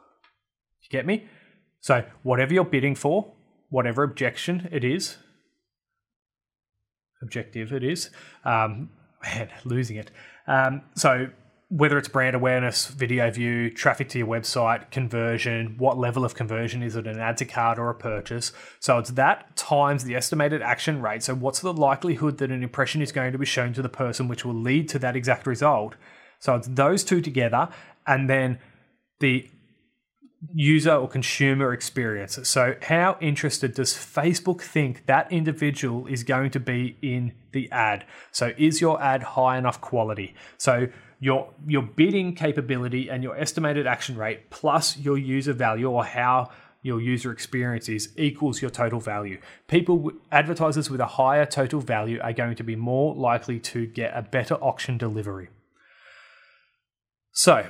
You 0.82 0.90
get 0.90 1.06
me? 1.06 1.28
So 1.82 2.06
whatever 2.24 2.54
you're 2.54 2.64
bidding 2.64 2.96
for, 2.96 3.34
whatever 3.70 4.04
objection 4.04 4.70
it 4.72 4.86
is, 4.86 5.18
objective 7.22 7.74
it 7.74 7.84
is, 7.84 8.10
um, 8.46 8.90
man, 9.24 9.50
losing 9.66 9.98
it. 9.98 10.12
Um, 10.48 10.82
so 10.96 11.28
whether 11.70 12.00
it's 12.00 12.08
brand 12.08 12.36
awareness, 12.36 12.88
video 12.88 13.30
view, 13.30 13.70
traffic 13.70 14.10
to 14.10 14.18
your 14.18 14.28
website, 14.28 14.90
conversion, 14.90 15.76
what 15.78 16.00
level 16.00 16.26
of 16.26 16.34
conversion 16.34 16.82
is 16.82 16.96
it 16.96 17.06
an 17.06 17.20
add 17.20 17.38
to 17.38 17.46
cart 17.46 17.78
or 17.78 17.92
a 17.92 17.96
purchase? 17.96 18.52
So 18.80 18.98
it's 18.98 19.12
that 19.12 19.56
times 19.56 20.04
the 20.04 20.16
estimated 20.16 20.64
action 20.64 21.00
rate. 21.00 21.22
So 21.22 21.36
what's 21.36 21.60
the 21.60 21.72
likelihood 21.72 22.40
that 22.40 22.50
an 22.50 22.64
impression 22.64 23.04
is 23.04 23.12
going 23.12 23.34
to 23.34 23.38
be 23.38 23.46
shown 23.46 23.74
to 23.74 23.84
the 23.84 23.90
person 23.90 24.28
which 24.28 24.44
will 24.44 24.56
lead 24.56 24.90
to 24.90 25.00
that 25.00 25.16
exact 25.16 25.46
result? 25.46 25.96
So 26.40 26.56
it's 26.56 26.68
those 26.68 27.04
two 27.04 27.22
together 27.22 27.70
and 28.08 28.28
then 28.28 28.58
the 29.20 29.48
user 30.54 30.94
or 30.94 31.08
consumer 31.08 31.74
experience. 31.74 32.40
So, 32.44 32.76
how 32.82 33.18
interested 33.20 33.74
does 33.74 33.94
Facebook 33.94 34.62
think 34.62 35.06
that 35.06 35.32
individual 35.32 36.08
is 36.08 36.24
going 36.24 36.52
to 36.52 36.60
be 36.60 36.98
in 37.02 37.34
the 37.52 37.70
ad? 37.72 38.06
So, 38.32 38.54
is 38.58 38.82
your 38.82 39.02
ad 39.02 39.24
high 39.24 39.58
enough 39.58 39.82
quality? 39.82 40.34
So, 40.58 40.88
your 41.20 41.52
your 41.68 41.82
bidding 41.82 42.36
capability 42.36 43.10
and 43.10 43.24
your 43.24 43.38
estimated 43.38 43.86
action 43.86 44.16
rate 44.16 44.50
plus 44.50 44.98
your 44.98 45.18
user 45.18 45.54
value 45.54 45.90
or 45.90 46.06
how 46.06 46.50
your 46.82 47.02
user 47.02 47.32
experience 47.32 47.90
is 47.90 48.10
equals 48.18 48.62
your 48.62 48.72
total 48.72 49.02
value. 49.02 49.38
People 49.68 50.12
advertisers 50.32 50.90
with 50.90 51.02
a 51.02 51.06
higher 51.06 51.46
total 51.46 51.82
value 51.82 52.20
are 52.22 52.32
going 52.32 52.56
to 52.56 52.64
be 52.64 52.76
more 52.76 53.14
likely 53.16 53.60
to 53.60 53.86
get 53.86 54.16
a 54.16 54.22
better 54.22 54.56
auction 54.56 54.98
delivery. 54.98 55.50
So, 57.34 57.66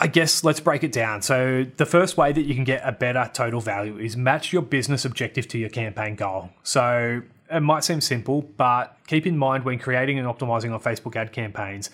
I 0.00 0.06
guess 0.06 0.42
let's 0.42 0.60
break 0.60 0.84
it 0.84 0.92
down. 0.92 1.22
So, 1.22 1.66
the 1.76 1.86
first 1.86 2.16
way 2.16 2.32
that 2.32 2.42
you 2.42 2.54
can 2.54 2.64
get 2.64 2.82
a 2.84 2.92
better 2.92 3.30
total 3.32 3.60
value 3.60 3.98
is 3.98 4.16
match 4.16 4.52
your 4.52 4.62
business 4.62 5.04
objective 5.04 5.46
to 5.48 5.58
your 5.58 5.68
campaign 5.68 6.16
goal. 6.16 6.50
So, 6.62 7.22
it 7.50 7.60
might 7.60 7.84
seem 7.84 8.00
simple, 8.00 8.42
but 8.42 8.96
keep 9.06 9.26
in 9.26 9.36
mind 9.36 9.64
when 9.64 9.78
creating 9.78 10.18
and 10.18 10.26
optimizing 10.26 10.72
on 10.72 10.80
Facebook 10.80 11.14
ad 11.16 11.32
campaigns, 11.32 11.90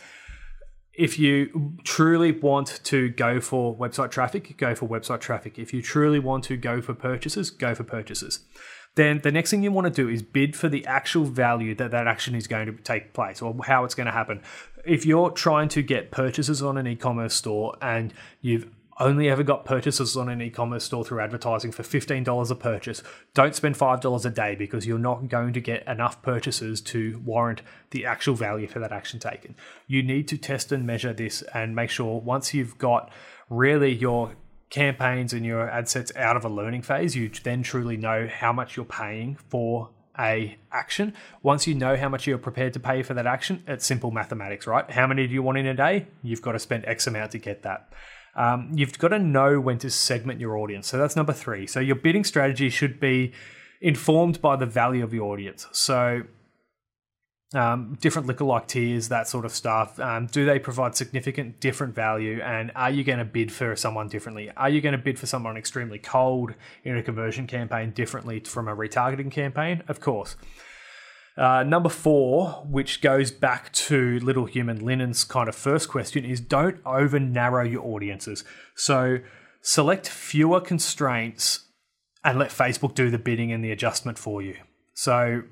if 0.94 1.18
you 1.18 1.76
truly 1.84 2.32
want 2.32 2.80
to 2.84 3.08
go 3.10 3.40
for 3.40 3.76
website 3.76 4.10
traffic, 4.10 4.56
go 4.56 4.74
for 4.74 4.88
website 4.88 5.20
traffic. 5.20 5.58
If 5.58 5.72
you 5.72 5.82
truly 5.82 6.18
want 6.18 6.44
to 6.44 6.56
go 6.56 6.80
for 6.80 6.94
purchases, 6.94 7.50
go 7.50 7.74
for 7.74 7.84
purchases. 7.84 8.40
Then 8.96 9.20
the 9.22 9.30
next 9.30 9.50
thing 9.50 9.62
you 9.62 9.70
want 9.70 9.84
to 9.84 9.92
do 9.92 10.08
is 10.08 10.22
bid 10.22 10.56
for 10.56 10.68
the 10.68 10.84
actual 10.86 11.24
value 11.24 11.72
that 11.76 11.92
that 11.92 12.08
action 12.08 12.34
is 12.34 12.48
going 12.48 12.66
to 12.66 12.72
take 12.82 13.14
place 13.14 13.40
or 13.40 13.54
how 13.64 13.84
it's 13.84 13.94
going 13.94 14.06
to 14.06 14.12
happen. 14.12 14.42
If 14.88 15.04
you're 15.04 15.30
trying 15.30 15.68
to 15.70 15.82
get 15.82 16.10
purchases 16.10 16.62
on 16.62 16.78
an 16.78 16.86
e 16.86 16.96
commerce 16.96 17.34
store 17.34 17.76
and 17.82 18.12
you've 18.40 18.70
only 19.00 19.28
ever 19.28 19.42
got 19.42 19.64
purchases 19.64 20.16
on 20.16 20.28
an 20.28 20.42
e-commerce 20.42 20.84
store 20.84 21.04
through 21.04 21.20
advertising 21.20 21.70
for 21.70 21.82
$15 21.82 22.50
a 22.50 22.54
purchase, 22.54 23.02
don't 23.34 23.54
spend 23.54 23.76
$5 23.76 24.24
a 24.24 24.30
day 24.30 24.54
because 24.54 24.86
you're 24.86 24.98
not 24.98 25.28
going 25.28 25.52
to 25.52 25.60
get 25.60 25.86
enough 25.86 26.20
purchases 26.22 26.80
to 26.80 27.20
warrant 27.24 27.62
the 27.90 28.04
actual 28.04 28.34
value 28.34 28.66
for 28.66 28.80
that 28.80 28.92
action 28.92 29.20
taken. 29.20 29.54
You 29.86 30.02
need 30.02 30.26
to 30.28 30.38
test 30.38 30.72
and 30.72 30.86
measure 30.86 31.12
this 31.12 31.42
and 31.54 31.76
make 31.76 31.90
sure 31.90 32.20
once 32.20 32.52
you've 32.54 32.78
got 32.78 33.10
really 33.48 33.94
your 33.94 34.34
campaigns 34.70 35.32
and 35.32 35.46
your 35.46 35.68
ad 35.70 35.88
sets 35.88 36.14
out 36.16 36.36
of 36.36 36.44
a 36.44 36.48
learning 36.48 36.82
phase, 36.82 37.14
you 37.14 37.30
then 37.42 37.62
truly 37.62 37.96
know 37.96 38.28
how 38.28 38.52
much 38.52 38.76
you're 38.76 38.84
paying 38.84 39.36
for 39.48 39.90
a 40.18 40.58
action. 40.72 41.14
Once 41.42 41.66
you 41.66 41.74
know 41.74 41.96
how 41.96 42.08
much 42.08 42.26
you're 42.26 42.38
prepared 42.38 42.72
to 42.74 42.80
pay 42.80 43.02
for 43.02 43.14
that 43.14 43.26
action, 43.26 43.62
it's 43.66 43.86
simple 43.86 44.10
mathematics, 44.10 44.66
right? 44.66 44.90
How 44.90 45.06
many 45.06 45.26
do 45.26 45.34
you 45.34 45.42
want 45.42 45.58
in 45.58 45.66
a 45.66 45.74
day? 45.74 46.06
You've 46.22 46.42
got 46.42 46.52
to 46.52 46.58
spend 46.58 46.84
X 46.86 47.06
amount 47.06 47.32
to 47.32 47.38
get 47.38 47.62
that. 47.62 47.92
Um, 48.34 48.70
you've 48.74 48.98
got 48.98 49.08
to 49.08 49.18
know 49.18 49.60
when 49.60 49.78
to 49.78 49.90
segment 49.90 50.40
your 50.40 50.56
audience. 50.56 50.86
So 50.86 50.98
that's 50.98 51.16
number 51.16 51.32
three. 51.32 51.66
So 51.66 51.80
your 51.80 51.96
bidding 51.96 52.24
strategy 52.24 52.68
should 52.68 53.00
be 53.00 53.32
informed 53.80 54.40
by 54.40 54.56
the 54.56 54.66
value 54.66 55.02
of 55.02 55.12
your 55.12 55.32
audience. 55.32 55.66
So 55.72 56.22
um, 57.54 57.96
different 58.00 58.28
lookalike 58.28 58.66
tiers, 58.66 59.08
that 59.08 59.26
sort 59.26 59.44
of 59.44 59.52
stuff. 59.52 59.98
Um, 59.98 60.26
do 60.26 60.44
they 60.44 60.58
provide 60.58 60.94
significant 60.94 61.60
different 61.60 61.94
value? 61.94 62.40
And 62.42 62.70
are 62.76 62.90
you 62.90 63.04
going 63.04 63.18
to 63.18 63.24
bid 63.24 63.50
for 63.50 63.74
someone 63.74 64.08
differently? 64.08 64.50
Are 64.56 64.68
you 64.68 64.80
going 64.80 64.92
to 64.92 64.98
bid 64.98 65.18
for 65.18 65.26
someone 65.26 65.56
extremely 65.56 65.98
cold 65.98 66.54
in 66.84 66.96
a 66.96 67.02
conversion 67.02 67.46
campaign 67.46 67.92
differently 67.92 68.40
from 68.40 68.68
a 68.68 68.76
retargeting 68.76 69.30
campaign? 69.30 69.82
Of 69.88 70.00
course. 70.00 70.36
Uh, 71.38 71.62
number 71.62 71.88
four, 71.88 72.66
which 72.68 73.00
goes 73.00 73.30
back 73.30 73.72
to 73.72 74.18
Little 74.18 74.46
Human 74.46 74.84
Linen's 74.84 75.22
kind 75.22 75.48
of 75.48 75.54
first 75.54 75.88
question, 75.88 76.24
is 76.24 76.40
don't 76.40 76.80
over 76.84 77.20
narrow 77.20 77.64
your 77.64 77.86
audiences. 77.86 78.44
So 78.74 79.20
select 79.62 80.08
fewer 80.08 80.60
constraints 80.60 81.66
and 82.24 82.38
let 82.40 82.50
Facebook 82.50 82.94
do 82.94 83.08
the 83.08 83.18
bidding 83.18 83.52
and 83.52 83.64
the 83.64 83.70
adjustment 83.70 84.18
for 84.18 84.42
you. 84.42 84.56
So 84.94 85.42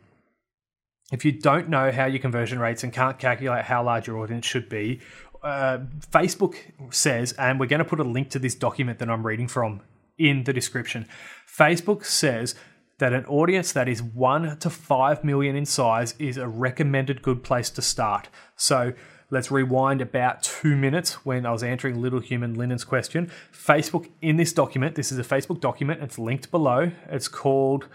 if 1.13 1.25
you 1.25 1.33
don't 1.33 1.69
know 1.69 1.93
how 1.93 2.07
your 2.07 2.19
conversion 2.19 2.59
rates 2.59 2.83
and 2.83 2.93
can't 2.93 3.19
calculate 3.19 3.65
how 3.65 3.83
large 3.83 4.07
your 4.07 4.19
audience 4.19 4.45
should 4.45 4.69
be, 4.69 5.01
uh, 5.43 5.79
Facebook 6.11 6.57
says, 6.93 7.33
and 7.33 7.61
we're 7.61 7.67
going 7.67 7.78
to 7.78 7.85
put 7.85 8.00
a 8.00 8.04
link 8.04 8.30
to 8.30 8.39
this 8.39 8.54
document 8.54 8.99
that 8.99 9.09
I'm 9.09 9.25
reading 9.25 9.47
from 9.47 9.83
in 10.19 10.45
the 10.45 10.52
description. 10.52 11.07
Facebook 11.47 12.04
says 12.04 12.54
that 12.99 13.13
an 13.13 13.25
audience 13.26 13.73
that 13.73 13.89
is 13.89 14.02
1 14.02 14.59
to 14.59 14.71
5 14.71 15.23
million 15.23 15.54
in 15.54 15.67
size 15.67 16.15
is 16.19 16.37
a 16.37 16.49
recommended 16.49 17.23
good 17.23 17.45
place 17.45 17.71
to 17.71 17.83
start. 17.83 18.28
So 18.57 18.95
let's 19.30 19.50
rewind 19.50 20.00
about 20.00 20.43
two 20.43 20.75
minutes 20.75 21.25
when 21.25 21.45
I 21.45 21.52
was 21.52 21.63
answering 21.63 22.00
Little 22.00 22.21
Human 22.21 22.54
Linen's 22.54 22.85
question. 22.85 23.30
Facebook, 23.52 24.11
in 24.23 24.37
this 24.37 24.52
document, 24.52 24.95
this 24.95 25.13
is 25.13 25.19
a 25.19 25.23
Facebook 25.25 25.61
document, 25.61 26.02
it's 26.02 26.19
linked 26.19 26.50
below. 26.50 26.91
It's 27.09 27.28
called 27.28 27.87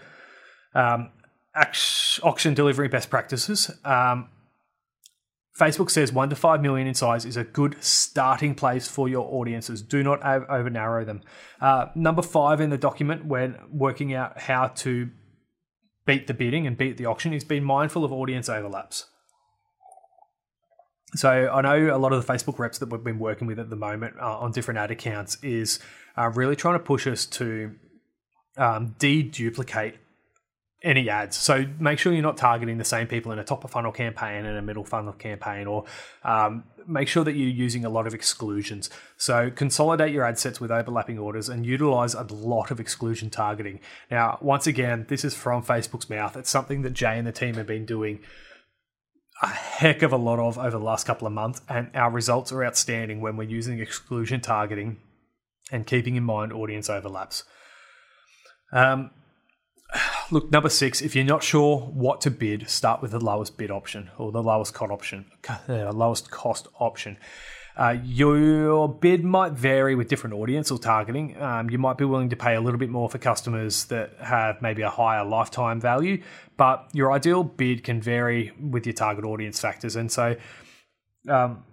um, 0.74 1.10
Auction 1.54 2.54
Delivery 2.54 2.88
Best 2.88 3.10
Practices. 3.10 3.70
Um, 3.84 4.28
Facebook 5.58 5.90
says 5.90 6.12
one 6.12 6.30
to 6.30 6.36
five 6.36 6.62
million 6.62 6.86
in 6.86 6.94
size 6.94 7.26
is 7.26 7.36
a 7.36 7.44
good 7.44 7.76
starting 7.80 8.54
place 8.54 8.88
for 8.88 9.08
your 9.08 9.26
audiences. 9.32 9.82
Do 9.82 10.02
not 10.02 10.24
over 10.24 10.70
narrow 10.70 11.04
them. 11.04 11.20
Uh, 11.60 11.86
number 11.94 12.22
five 12.22 12.60
in 12.60 12.70
the 12.70 12.78
document, 12.78 13.26
when 13.26 13.58
working 13.70 14.14
out 14.14 14.40
how 14.40 14.68
to 14.68 15.10
beat 16.06 16.26
the 16.26 16.34
bidding 16.34 16.66
and 16.66 16.76
beat 16.76 16.96
the 16.96 17.06
auction, 17.06 17.34
is 17.34 17.44
being 17.44 17.64
mindful 17.64 18.04
of 18.04 18.12
audience 18.12 18.48
overlaps. 18.48 19.06
So 21.14 21.28
I 21.28 21.60
know 21.60 21.94
a 21.94 21.98
lot 21.98 22.14
of 22.14 22.26
the 22.26 22.32
Facebook 22.32 22.58
reps 22.58 22.78
that 22.78 22.88
we've 22.88 23.04
been 23.04 23.18
working 23.18 23.46
with 23.46 23.58
at 23.58 23.68
the 23.68 23.76
moment 23.76 24.14
uh, 24.18 24.38
on 24.38 24.52
different 24.52 24.78
ad 24.78 24.90
accounts 24.90 25.36
is 25.42 25.78
uh, 26.16 26.30
really 26.30 26.56
trying 26.56 26.76
to 26.76 26.84
push 26.84 27.06
us 27.06 27.26
to 27.26 27.74
um, 28.56 28.96
de-duplicate 28.98 29.96
any 30.82 31.08
ads. 31.08 31.36
So 31.36 31.66
make 31.78 31.98
sure 31.98 32.12
you're 32.12 32.22
not 32.22 32.36
targeting 32.36 32.78
the 32.78 32.84
same 32.84 33.06
people 33.06 33.32
in 33.32 33.38
a 33.38 33.44
top 33.44 33.64
of 33.64 33.70
funnel 33.70 33.92
campaign 33.92 34.44
and 34.44 34.58
a 34.58 34.62
middle 34.62 34.84
funnel 34.84 35.12
campaign, 35.12 35.66
or 35.66 35.84
um, 36.24 36.64
make 36.86 37.08
sure 37.08 37.24
that 37.24 37.32
you're 37.32 37.48
using 37.48 37.84
a 37.84 37.88
lot 37.88 38.06
of 38.06 38.14
exclusions. 38.14 38.90
So 39.16 39.50
consolidate 39.50 40.12
your 40.12 40.24
ad 40.24 40.38
sets 40.38 40.60
with 40.60 40.70
overlapping 40.70 41.18
orders 41.18 41.48
and 41.48 41.64
utilize 41.64 42.14
a 42.14 42.22
lot 42.22 42.70
of 42.70 42.80
exclusion 42.80 43.30
targeting. 43.30 43.80
Now, 44.10 44.38
once 44.40 44.66
again, 44.66 45.06
this 45.08 45.24
is 45.24 45.34
from 45.34 45.62
Facebook's 45.62 46.10
mouth. 46.10 46.36
It's 46.36 46.50
something 46.50 46.82
that 46.82 46.94
Jay 46.94 47.16
and 47.16 47.26
the 47.26 47.32
team 47.32 47.54
have 47.54 47.66
been 47.66 47.86
doing 47.86 48.20
a 49.40 49.48
heck 49.48 50.02
of 50.02 50.12
a 50.12 50.16
lot 50.16 50.38
of 50.38 50.56
over 50.56 50.70
the 50.70 50.84
last 50.84 51.06
couple 51.06 51.26
of 51.26 51.32
months, 51.32 51.60
and 51.68 51.90
our 51.94 52.10
results 52.10 52.52
are 52.52 52.64
outstanding 52.64 53.20
when 53.20 53.36
we're 53.36 53.48
using 53.48 53.80
exclusion 53.80 54.40
targeting 54.40 54.98
and 55.70 55.86
keeping 55.86 56.16
in 56.16 56.22
mind 56.22 56.52
audience 56.52 56.88
overlaps. 56.90 57.44
Um, 58.72 59.10
look, 60.32 60.50
number 60.50 60.70
six, 60.70 61.02
if 61.02 61.14
you're 61.14 61.24
not 61.24 61.42
sure 61.42 61.78
what 61.78 62.22
to 62.22 62.30
bid, 62.30 62.68
start 62.68 63.02
with 63.02 63.10
the 63.10 63.20
lowest 63.20 63.56
bid 63.58 63.70
option 63.70 64.10
or 64.18 64.32
the 64.32 64.42
lowest 64.42 64.74
cost 64.74 64.90
option, 64.90 65.26
uh, 65.68 65.92
lowest 65.92 66.30
cost 66.30 66.66
option. 66.80 67.18
Uh, 67.76 67.96
your 68.04 68.88
bid 68.88 69.24
might 69.24 69.52
vary 69.52 69.94
with 69.94 70.08
different 70.08 70.34
audience 70.34 70.70
or 70.70 70.78
targeting. 70.78 71.40
Um, 71.40 71.70
you 71.70 71.78
might 71.78 71.96
be 71.96 72.04
willing 72.04 72.28
to 72.30 72.36
pay 72.36 72.54
a 72.54 72.60
little 72.60 72.78
bit 72.78 72.90
more 72.90 73.08
for 73.08 73.18
customers 73.18 73.86
that 73.86 74.14
have 74.20 74.60
maybe 74.60 74.82
a 74.82 74.90
higher 74.90 75.24
lifetime 75.24 75.80
value, 75.80 76.22
but 76.56 76.88
your 76.92 77.12
ideal 77.12 77.44
bid 77.44 77.84
can 77.84 78.00
vary 78.00 78.52
with 78.60 78.86
your 78.86 78.92
target 78.92 79.24
audience 79.24 79.60
factors. 79.60 79.96
And 79.96 80.10
so, 80.12 80.36
um, 81.28 81.64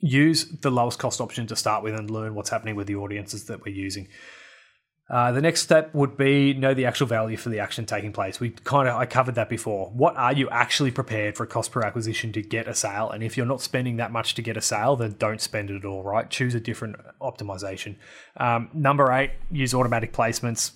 use 0.00 0.44
the 0.60 0.70
lowest 0.70 1.00
cost 1.00 1.20
option 1.20 1.48
to 1.48 1.56
start 1.56 1.82
with 1.82 1.94
and 1.94 2.10
learn 2.10 2.34
what's 2.34 2.50
happening 2.50 2.76
with 2.76 2.86
the 2.86 2.94
audiences 2.94 3.46
that 3.46 3.64
we're 3.64 3.74
using. 3.74 4.06
Uh, 5.10 5.32
the 5.32 5.40
next 5.40 5.62
step 5.62 5.94
would 5.94 6.18
be 6.18 6.52
know 6.52 6.74
the 6.74 6.84
actual 6.84 7.06
value 7.06 7.36
for 7.36 7.48
the 7.48 7.58
action 7.58 7.86
taking 7.86 8.12
place. 8.12 8.40
We 8.40 8.50
kind 8.50 8.88
of 8.88 8.96
I 8.96 9.06
covered 9.06 9.36
that 9.36 9.48
before. 9.48 9.90
What 9.90 10.16
are 10.16 10.34
you 10.34 10.50
actually 10.50 10.90
prepared 10.90 11.36
for 11.36 11.44
a 11.44 11.46
cost 11.46 11.72
per 11.72 11.82
acquisition 11.82 12.30
to 12.32 12.42
get 12.42 12.68
a 12.68 12.74
sale? 12.74 13.10
And 13.10 13.22
if 13.22 13.36
you're 13.36 13.46
not 13.46 13.62
spending 13.62 13.96
that 13.96 14.12
much 14.12 14.34
to 14.34 14.42
get 14.42 14.58
a 14.58 14.60
sale, 14.60 14.96
then 14.96 15.16
don't 15.18 15.40
spend 15.40 15.70
it 15.70 15.76
at 15.76 15.84
all. 15.86 16.02
Right? 16.02 16.28
Choose 16.28 16.54
a 16.54 16.60
different 16.60 16.96
optimization. 17.22 17.96
Um, 18.36 18.68
number 18.74 19.10
eight: 19.12 19.30
use 19.50 19.72
automatic 19.72 20.12
placements. 20.12 20.72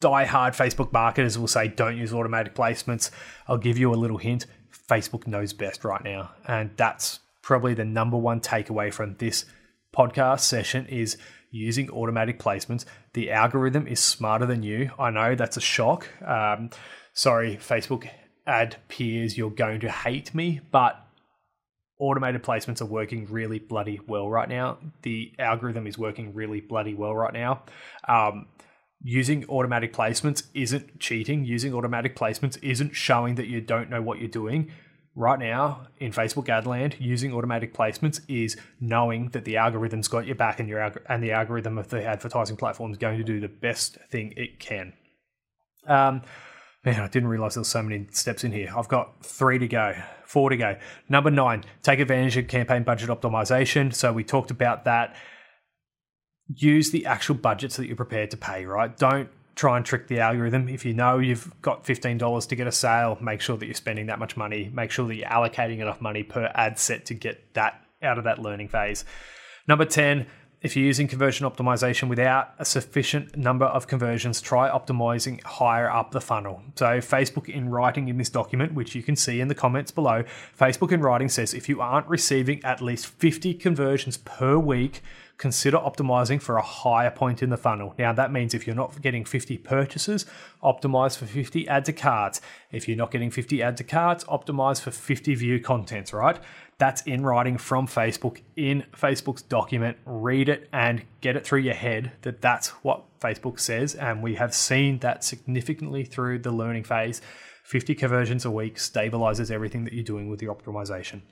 Die 0.00 0.24
hard 0.24 0.54
Facebook 0.54 0.92
marketers 0.92 1.38
will 1.38 1.48
say 1.48 1.68
don't 1.68 1.98
use 1.98 2.14
automatic 2.14 2.54
placements. 2.54 3.10
I'll 3.48 3.58
give 3.58 3.76
you 3.76 3.92
a 3.92 3.96
little 3.96 4.18
hint. 4.18 4.46
Facebook 4.88 5.26
knows 5.26 5.52
best 5.52 5.84
right 5.84 6.02
now, 6.02 6.30
and 6.46 6.70
that's 6.76 7.20
probably 7.42 7.74
the 7.74 7.84
number 7.84 8.16
one 8.16 8.40
takeaway 8.40 8.92
from 8.92 9.16
this 9.18 9.44
podcast 9.94 10.40
session 10.40 10.86
is 10.86 11.16
using 11.50 11.90
automatic 11.90 12.38
placements. 12.38 12.84
The 13.14 13.30
algorithm 13.30 13.86
is 13.86 14.00
smarter 14.00 14.46
than 14.46 14.62
you. 14.62 14.90
I 14.98 15.10
know 15.10 15.34
that's 15.34 15.56
a 15.56 15.60
shock. 15.60 16.08
Um, 16.22 16.70
sorry, 17.12 17.56
Facebook 17.56 18.08
ad 18.46 18.76
peers, 18.88 19.36
you're 19.36 19.50
going 19.50 19.80
to 19.80 19.90
hate 19.90 20.34
me, 20.34 20.60
but 20.70 21.04
automated 22.00 22.42
placements 22.42 22.80
are 22.80 22.86
working 22.86 23.26
really 23.30 23.58
bloody 23.58 24.00
well 24.06 24.28
right 24.28 24.48
now. 24.48 24.78
The 25.02 25.32
algorithm 25.38 25.86
is 25.86 25.98
working 25.98 26.34
really 26.34 26.60
bloody 26.60 26.94
well 26.94 27.14
right 27.14 27.32
now. 27.32 27.64
Um, 28.06 28.46
using 29.02 29.44
automatic 29.48 29.92
placements 29.92 30.44
isn't 30.54 30.98
cheating. 31.00 31.44
Using 31.44 31.74
automatic 31.74 32.16
placements 32.16 32.58
isn't 32.62 32.94
showing 32.94 33.34
that 33.36 33.46
you 33.46 33.60
don't 33.60 33.90
know 33.90 34.02
what 34.02 34.18
you're 34.18 34.28
doing. 34.28 34.70
Right 35.18 35.40
now, 35.40 35.88
in 35.98 36.12
Facebook 36.12 36.48
ad 36.48 36.64
land, 36.64 36.94
using 37.00 37.34
automatic 37.34 37.74
placements 37.74 38.20
is 38.28 38.56
knowing 38.78 39.30
that 39.30 39.44
the 39.44 39.56
algorithm's 39.56 40.06
got 40.06 40.26
your 40.26 40.36
back 40.36 40.60
and 40.60 40.68
your 40.68 40.80
and 41.08 41.20
the 41.20 41.32
algorithm 41.32 41.76
of 41.76 41.88
the 41.88 42.04
advertising 42.04 42.56
platform 42.56 42.92
is 42.92 42.98
going 42.98 43.18
to 43.18 43.24
do 43.24 43.40
the 43.40 43.48
best 43.48 43.98
thing 44.12 44.32
it 44.36 44.60
can. 44.60 44.92
Um, 45.88 46.22
man, 46.84 47.00
I 47.00 47.08
didn't 47.08 47.30
realize 47.30 47.54
there 47.54 47.62
was 47.62 47.68
so 47.68 47.82
many 47.82 48.06
steps 48.12 48.44
in 48.44 48.52
here. 48.52 48.72
I've 48.76 48.86
got 48.86 49.26
three 49.26 49.58
to 49.58 49.66
go, 49.66 50.00
four 50.24 50.50
to 50.50 50.56
go. 50.56 50.76
Number 51.08 51.32
nine, 51.32 51.64
take 51.82 51.98
advantage 51.98 52.36
of 52.36 52.46
campaign 52.46 52.84
budget 52.84 53.08
optimization. 53.08 53.92
So 53.92 54.12
we 54.12 54.22
talked 54.22 54.52
about 54.52 54.84
that 54.84 55.16
use 56.54 56.92
the 56.92 57.06
actual 57.06 57.34
budgets 57.34 57.76
that 57.76 57.88
you're 57.88 57.96
prepared 57.96 58.30
to 58.30 58.36
pay, 58.36 58.66
right? 58.66 58.96
Don't 58.96 59.28
try 59.58 59.76
and 59.76 59.84
trick 59.84 60.06
the 60.06 60.20
algorithm. 60.20 60.68
If 60.68 60.84
you 60.84 60.94
know 60.94 61.18
you've 61.18 61.52
got 61.60 61.84
$15 61.84 62.48
to 62.48 62.56
get 62.56 62.68
a 62.68 62.72
sale, 62.72 63.18
make 63.20 63.40
sure 63.40 63.56
that 63.56 63.66
you're 63.66 63.74
spending 63.74 64.06
that 64.06 64.20
much 64.20 64.36
money. 64.36 64.70
Make 64.72 64.92
sure 64.92 65.06
that 65.08 65.16
you're 65.16 65.28
allocating 65.28 65.80
enough 65.80 66.00
money 66.00 66.22
per 66.22 66.50
ad 66.54 66.78
set 66.78 67.06
to 67.06 67.14
get 67.14 67.54
that 67.54 67.82
out 68.00 68.18
of 68.18 68.24
that 68.24 68.38
learning 68.38 68.68
phase. 68.68 69.04
Number 69.66 69.84
10, 69.84 70.26
if 70.62 70.76
you're 70.76 70.86
using 70.86 71.08
conversion 71.08 71.44
optimization 71.48 72.08
without 72.08 72.54
a 72.58 72.64
sufficient 72.64 73.36
number 73.36 73.64
of 73.64 73.88
conversions, 73.88 74.40
try 74.40 74.70
optimizing 74.70 75.42
higher 75.42 75.90
up 75.90 76.12
the 76.12 76.20
funnel. 76.20 76.62
So, 76.76 76.98
Facebook 76.98 77.48
in 77.48 77.68
writing 77.68 78.08
in 78.08 78.16
this 78.16 78.30
document, 78.30 78.74
which 78.74 78.94
you 78.94 79.02
can 79.02 79.14
see 79.16 79.40
in 79.40 79.48
the 79.48 79.54
comments 79.54 79.90
below, 79.90 80.24
Facebook 80.58 80.92
in 80.92 81.00
writing 81.00 81.28
says 81.28 81.52
if 81.52 81.68
you 81.68 81.80
aren't 81.80 82.08
receiving 82.08 82.64
at 82.64 82.80
least 82.80 83.06
50 83.06 83.54
conversions 83.54 84.16
per 84.18 84.56
week, 84.56 85.02
consider 85.38 85.78
optimizing 85.78 86.42
for 86.42 86.56
a 86.56 86.62
higher 86.62 87.10
point 87.10 87.42
in 87.42 87.50
the 87.50 87.56
funnel. 87.56 87.94
Now, 87.96 88.12
that 88.12 88.32
means 88.32 88.54
if 88.54 88.66
you're 88.66 88.76
not 88.76 89.00
getting 89.00 89.24
50 89.24 89.56
purchases, 89.58 90.26
optimize 90.62 91.16
for 91.16 91.26
50 91.26 91.68
add 91.68 91.84
to 91.86 91.92
carts. 91.92 92.40
If 92.72 92.88
you're 92.88 92.96
not 92.96 93.12
getting 93.12 93.30
50 93.30 93.62
add 93.62 93.76
to 93.76 93.84
carts, 93.84 94.24
optimize 94.24 94.80
for 94.80 94.90
50 94.90 95.36
view 95.36 95.60
contents, 95.60 96.12
right? 96.12 96.38
That's 96.78 97.02
in 97.02 97.24
writing 97.24 97.56
from 97.56 97.86
Facebook 97.86 98.40
in 98.56 98.84
Facebook's 98.92 99.42
document. 99.42 99.96
Read 100.04 100.48
it 100.48 100.68
and 100.72 101.04
get 101.20 101.36
it 101.36 101.46
through 101.46 101.60
your 101.60 101.74
head 101.74 102.12
that 102.22 102.40
that's 102.40 102.68
what 102.84 103.04
Facebook 103.20 103.60
says. 103.60 103.94
And 103.94 104.22
we 104.22 104.34
have 104.34 104.52
seen 104.52 104.98
that 104.98 105.22
significantly 105.22 106.04
through 106.04 106.40
the 106.40 106.52
learning 106.52 106.84
phase. 106.84 107.22
50 107.64 107.94
conversions 107.94 108.44
a 108.44 108.50
week 108.50 108.76
stabilizes 108.76 109.50
everything 109.50 109.84
that 109.84 109.92
you're 109.92 110.02
doing 110.02 110.28
with 110.28 110.42
your 110.42 110.54
optimization. 110.54 111.22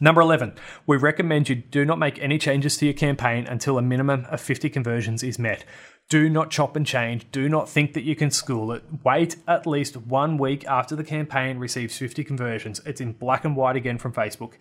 Number 0.00 0.20
11, 0.20 0.54
we 0.86 0.96
recommend 0.96 1.48
you 1.48 1.56
do 1.56 1.84
not 1.84 1.98
make 1.98 2.18
any 2.20 2.38
changes 2.38 2.76
to 2.76 2.84
your 2.84 2.94
campaign 2.94 3.46
until 3.46 3.78
a 3.78 3.82
minimum 3.82 4.26
of 4.30 4.40
50 4.40 4.70
conversions 4.70 5.22
is 5.22 5.38
met. 5.38 5.64
Do 6.08 6.30
not 6.30 6.50
chop 6.50 6.76
and 6.76 6.86
change. 6.86 7.30
Do 7.32 7.48
not 7.48 7.68
think 7.68 7.92
that 7.94 8.04
you 8.04 8.16
can 8.16 8.30
school 8.30 8.72
it. 8.72 8.82
Wait 9.04 9.36
at 9.46 9.66
least 9.66 9.96
one 9.96 10.38
week 10.38 10.64
after 10.66 10.94
the 10.94 11.04
campaign 11.04 11.58
receives 11.58 11.98
50 11.98 12.24
conversions. 12.24 12.80
It's 12.86 13.00
in 13.00 13.12
black 13.12 13.44
and 13.44 13.56
white 13.56 13.76
again 13.76 13.98
from 13.98 14.12
Facebook. 14.12 14.52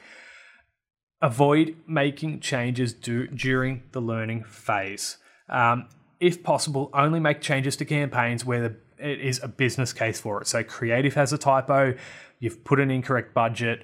Avoid 1.22 1.76
making 1.88 2.42
changes 2.42 2.92
do, 2.94 3.28
during 3.28 3.84
the 3.92 4.02
learning 4.02 4.44
phase. 4.44 5.18
Um, 5.50 5.88
if 6.20 6.44
possible, 6.44 6.90
only 6.94 7.20
make 7.20 7.42
changes 7.42 7.76
to 7.78 7.86
campaigns 7.86 8.44
where 8.44 8.70
the, 8.70 8.76
it 8.98 9.22
is 9.22 9.40
a 9.42 9.48
business 9.48 9.94
case 9.94 10.20
for 10.20 10.42
it. 10.42 10.48
So, 10.48 10.64
creative 10.64 11.14
has 11.14 11.32
a 11.32 11.38
typo, 11.38 11.96
you've 12.40 12.64
put 12.66 12.80
an 12.80 12.92
incorrect 12.92 13.34
budget, 13.34 13.84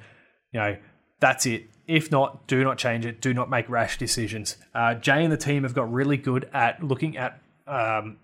you 0.52 0.60
know, 0.60 0.78
that's 1.24 1.46
it. 1.46 1.70
If 1.88 2.12
not, 2.12 2.48
do 2.48 2.66
not 2.66 2.78
change 2.78 3.06
it. 3.06 3.22
Do 3.22 3.34
not 3.34 3.50
make 3.50 3.70
rash 3.70 3.98
decisions. 3.98 4.58
Uh, 4.76 4.96
Jay 4.96 5.24
and 5.24 5.32
the 5.32 5.38
team 5.38 5.64
have 5.64 5.74
got 5.74 5.90
really 5.92 6.18
good 6.18 6.50
at 6.54 6.84
looking 6.84 7.16
at 7.16 7.42
um, 7.66 8.18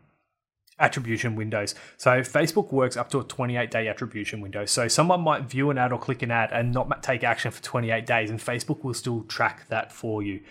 attribution 0.77 1.37
windows. 1.37 1.75
So 1.95 2.19
Facebook 2.19 2.73
works 2.73 2.97
up 2.97 3.09
to 3.11 3.19
a 3.19 3.23
28 3.23 3.71
day 3.71 3.87
attribution 3.87 4.41
window. 4.41 4.65
So 4.65 4.89
someone 4.89 5.21
might 5.21 5.43
view 5.43 5.69
an 5.69 5.77
ad 5.77 5.93
or 5.93 5.97
click 5.97 6.23
an 6.23 6.31
ad 6.31 6.49
and 6.51 6.73
not 6.73 7.01
take 7.01 7.23
action 7.23 7.51
for 7.51 7.63
28 7.63 8.05
days, 8.05 8.29
and 8.29 8.37
Facebook 8.37 8.83
will 8.83 8.93
still 8.93 9.23
track 9.23 9.69
that 9.69 9.93
for 9.93 10.21
you 10.21 10.41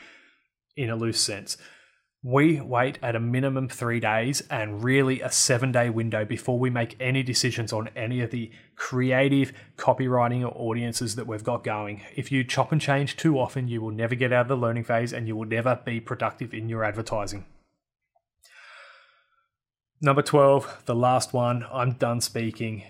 in 0.75 0.89
a 0.89 0.97
loose 0.97 1.21
sense. 1.21 1.59
We 2.22 2.61
wait 2.61 2.98
at 3.00 3.14
a 3.14 3.20
minimum 3.20 3.68
three 3.68 4.00
days 4.00 4.42
and 4.50 4.83
really 4.83 5.20
a 5.20 5.31
seven 5.31 5.70
day 5.70 5.88
window 5.88 6.24
before 6.24 6.59
we 6.59 6.68
make 6.68 6.96
any 6.98 7.22
decisions 7.22 7.72
on 7.72 7.90
any 7.94 8.20
of 8.22 8.33
the 8.33 8.50
creative 8.74 9.52
copywriting 9.76 10.42
or 10.42 10.52
audiences 10.52 11.14
that 11.14 11.28
we've 11.28 11.44
got 11.44 11.62
going. 11.62 12.02
If 12.16 12.33
you 12.33 12.42
chop 12.42 12.72
and 12.72 12.81
change 12.81 13.16
too 13.16 13.38
often, 13.38 13.68
you 13.68 13.81
will 13.81 13.92
never 13.92 14.16
get 14.16 14.33
out 14.33 14.42
of 14.42 14.48
the 14.48 14.57
learning 14.57 14.85
phase 14.85 15.12
and 15.12 15.28
you 15.28 15.37
will 15.37 15.46
never 15.46 15.81
be 15.85 16.00
productive 16.00 16.52
in 16.52 16.68
your 16.68 16.83
advertising. 16.83 17.46
Number 20.00 20.22
12, 20.22 20.83
the 20.87 20.96
last 20.96 21.33
one, 21.33 21.66
I'm 21.72 21.92
done 21.92 22.20
speaking 22.20 22.83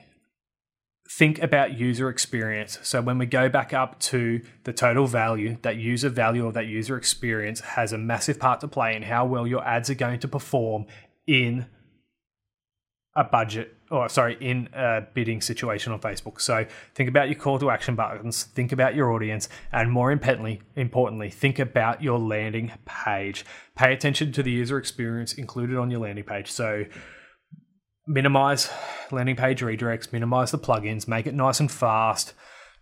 think 1.10 1.42
about 1.42 1.78
user 1.78 2.08
experience. 2.08 2.78
So 2.82 3.00
when 3.00 3.18
we 3.18 3.26
go 3.26 3.48
back 3.48 3.72
up 3.72 3.98
to 4.00 4.42
the 4.64 4.72
total 4.72 5.06
value, 5.06 5.56
that 5.62 5.76
user 5.76 6.08
value 6.08 6.44
or 6.44 6.52
that 6.52 6.66
user 6.66 6.96
experience 6.96 7.60
has 7.60 7.92
a 7.92 7.98
massive 7.98 8.38
part 8.38 8.60
to 8.60 8.68
play 8.68 8.94
in 8.94 9.02
how 9.02 9.24
well 9.24 9.46
your 9.46 9.66
ads 9.66 9.88
are 9.88 9.94
going 9.94 10.20
to 10.20 10.28
perform 10.28 10.86
in 11.26 11.66
a 13.16 13.24
budget 13.24 13.74
or 13.90 14.08
sorry, 14.08 14.36
in 14.40 14.68
a 14.74 15.02
bidding 15.14 15.40
situation 15.40 15.92
on 15.92 16.00
Facebook. 16.00 16.40
So 16.40 16.66
think 16.94 17.08
about 17.08 17.28
your 17.28 17.38
call 17.38 17.58
to 17.58 17.70
action 17.70 17.94
buttons, 17.94 18.44
think 18.44 18.70
about 18.70 18.94
your 18.94 19.12
audience, 19.12 19.48
and 19.72 19.90
more 19.90 20.12
importantly, 20.12 20.60
importantly, 20.76 21.30
think 21.30 21.58
about 21.58 22.02
your 22.02 22.18
landing 22.18 22.72
page. 22.84 23.46
Pay 23.76 23.94
attention 23.94 24.30
to 24.32 24.42
the 24.42 24.50
user 24.50 24.76
experience 24.76 25.32
included 25.32 25.76
on 25.76 25.90
your 25.90 26.00
landing 26.00 26.24
page. 26.24 26.50
So 26.50 26.84
minimize 28.08 28.70
landing 29.12 29.36
page 29.36 29.60
redirects, 29.60 30.12
minimize 30.12 30.50
the 30.50 30.58
plugins, 30.58 31.06
make 31.06 31.26
it 31.26 31.34
nice 31.34 31.60
and 31.60 31.70
fast, 31.70 32.32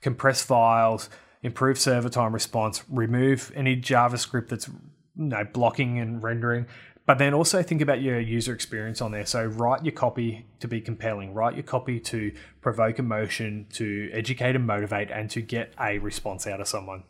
compress 0.01 0.43
files, 0.43 1.11
improve 1.43 1.79
server 1.79 2.09
time 2.09 2.33
response, 2.33 2.85
remove 2.89 3.53
any 3.55 3.77
JavaScript 3.77 4.49
that's 4.49 4.69
you 4.69 4.75
know, 5.17 5.45
blocking 5.53 5.99
and 5.99 6.23
rendering. 6.23 6.67
But 7.07 7.19
then 7.19 7.35
also 7.35 7.63
think 7.63 7.81
about 7.81 8.03
your 8.03 8.19
user 8.19 8.53
experience 8.53 9.01
on 9.01 9.13
there. 9.13 9.27
So 9.27 9.45
write 9.45 9.85
your 9.85 9.93
copy 9.93 10.47
to 10.59 10.67
be 10.67 10.81
compelling, 10.81 11.35
write 11.35 11.55
your 11.55 11.63
copy 11.63 12.01
to 12.01 12.33
provoke 12.61 12.99
emotion, 12.99 13.67
to 13.75 14.11
educate 14.13 14.57
and 14.57 14.67
motivate, 14.67 15.11
and 15.11 15.31
to 15.31 15.41
get 15.41 15.73
a 15.81 15.99
response 15.99 16.49
out 16.49 16.61
of 16.61 16.67
someone. 16.67 17.05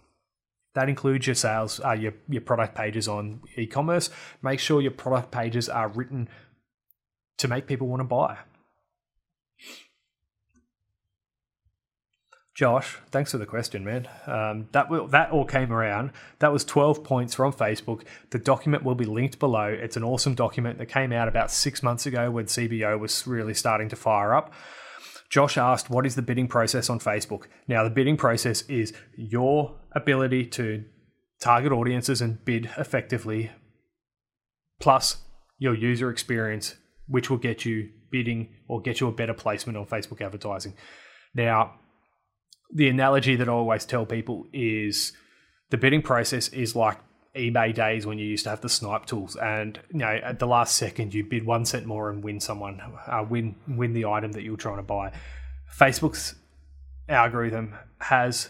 That 0.74 0.90
includes 0.90 1.26
your 1.26 1.34
sales, 1.34 1.80
uh, 1.82 1.92
your 1.92 2.12
your 2.28 2.42
product 2.42 2.74
pages 2.74 3.08
on 3.08 3.40
e-commerce. 3.56 4.10
Make 4.42 4.60
sure 4.60 4.82
your 4.82 4.90
product 4.90 5.30
pages 5.30 5.70
are 5.70 5.88
written 5.88 6.28
to 7.38 7.48
make 7.48 7.66
people 7.66 7.88
want 7.88 8.00
to 8.00 8.04
buy. 8.04 8.38
Josh, 12.56 12.96
thanks 13.10 13.32
for 13.32 13.38
the 13.38 13.44
question, 13.44 13.84
man. 13.84 14.08
Um, 14.26 14.68
that 14.72 14.88
will, 14.88 15.08
that 15.08 15.30
all 15.30 15.44
came 15.44 15.70
around. 15.70 16.12
That 16.38 16.54
was 16.54 16.64
12 16.64 17.04
points 17.04 17.34
from 17.34 17.52
Facebook. 17.52 18.04
The 18.30 18.38
document 18.38 18.82
will 18.82 18.94
be 18.94 19.04
linked 19.04 19.38
below. 19.38 19.66
It's 19.66 19.98
an 19.98 20.02
awesome 20.02 20.34
document 20.34 20.78
that 20.78 20.86
came 20.86 21.12
out 21.12 21.28
about 21.28 21.50
six 21.50 21.82
months 21.82 22.06
ago 22.06 22.30
when 22.30 22.46
CBO 22.46 22.98
was 22.98 23.26
really 23.26 23.52
starting 23.52 23.90
to 23.90 23.96
fire 23.96 24.34
up. 24.34 24.54
Josh 25.28 25.58
asked, 25.58 25.90
What 25.90 26.06
is 26.06 26.14
the 26.14 26.22
bidding 26.22 26.48
process 26.48 26.88
on 26.88 26.98
Facebook? 26.98 27.42
Now, 27.68 27.84
the 27.84 27.90
bidding 27.90 28.16
process 28.16 28.62
is 28.62 28.94
your 29.14 29.74
ability 29.92 30.46
to 30.46 30.82
target 31.42 31.72
audiences 31.72 32.22
and 32.22 32.42
bid 32.42 32.70
effectively, 32.78 33.50
plus 34.80 35.18
your 35.58 35.74
user 35.74 36.08
experience 36.10 36.76
which 37.08 37.30
will 37.30 37.38
get 37.38 37.64
you 37.64 37.90
bidding 38.10 38.48
or 38.68 38.80
get 38.80 39.00
you 39.00 39.08
a 39.08 39.12
better 39.12 39.34
placement 39.34 39.76
on 39.76 39.86
Facebook 39.86 40.20
advertising. 40.20 40.74
Now, 41.34 41.74
the 42.72 42.88
analogy 42.88 43.36
that 43.36 43.48
I 43.48 43.52
always 43.52 43.84
tell 43.84 44.06
people 44.06 44.46
is 44.52 45.12
the 45.70 45.76
bidding 45.76 46.02
process 46.02 46.48
is 46.48 46.74
like 46.74 46.98
eBay 47.36 47.74
days 47.74 48.06
when 48.06 48.18
you 48.18 48.26
used 48.26 48.44
to 48.44 48.50
have 48.50 48.60
the 48.60 48.68
snipe 48.68 49.06
tools, 49.06 49.36
and 49.36 49.78
you 49.92 49.98
know 49.98 50.18
at 50.22 50.38
the 50.38 50.46
last 50.46 50.76
second 50.76 51.12
you 51.14 51.22
bid 51.22 51.44
one 51.44 51.64
cent 51.64 51.86
more 51.86 52.10
and 52.10 52.24
win 52.24 52.40
someone, 52.40 52.80
uh, 53.06 53.24
win 53.28 53.54
win 53.68 53.92
the 53.92 54.06
item 54.06 54.32
that 54.32 54.42
you're 54.42 54.56
trying 54.56 54.78
to 54.78 54.82
buy. 54.82 55.12
Facebook's 55.78 56.34
algorithm 57.08 57.74
has 58.00 58.48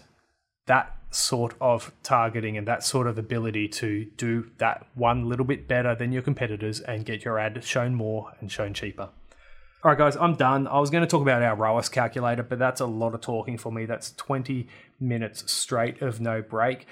that 0.67 0.96
sort 1.11 1.55
of 1.61 1.93
targeting 2.03 2.57
and 2.57 2.67
that 2.67 2.85
sort 2.85 3.07
of 3.07 3.19
ability 3.19 3.69
to 3.69 4.05
do 4.17 4.51
that 4.59 4.87
one 4.95 5.29
little 5.29 5.47
bit 5.47 5.67
better 5.69 5.95
than 5.95 6.13
your 6.13 6.23
competitors 6.23 6.81
and 6.81 7.05
get 7.05 7.25
your 7.25 7.39
ad 7.39 7.63
shown 7.65 7.95
more 7.95 8.33
and 8.41 8.51
shown 8.51 8.75
cheaper. 8.75 9.09
All 9.85 9.93
right, 9.93 9.99
guys, 9.99 10.17
I'm 10.17 10.35
done. 10.35 10.67
I 10.67 10.81
was 10.81 10.91
going 10.91 11.03
to 11.03 11.07
talk 11.07 11.23
about 11.23 11.43
our 11.43 11.55
ROAS 11.55 11.89
calculator, 11.89 12.43
but 12.43 12.59
that's 12.59 12.81
a 12.81 12.87
lot 12.87 13.15
of 13.15 13.21
talking 13.21 13.57
for 13.57 13.71
me. 13.71 13.87
That's 13.87 14.13
20 14.13 14.67
minutes 14.99 15.51
straight 15.53 16.03
of 16.03 16.21
no 16.21 16.43
break. 16.43 16.87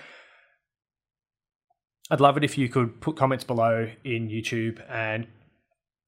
I'd 2.11 2.21
love 2.21 2.37
it 2.37 2.45
if 2.45 2.57
you 2.57 2.69
could 2.69 3.01
put 3.01 3.17
comments 3.17 3.45
below 3.45 3.91
in 4.05 4.29
YouTube 4.29 4.81
and 4.89 5.27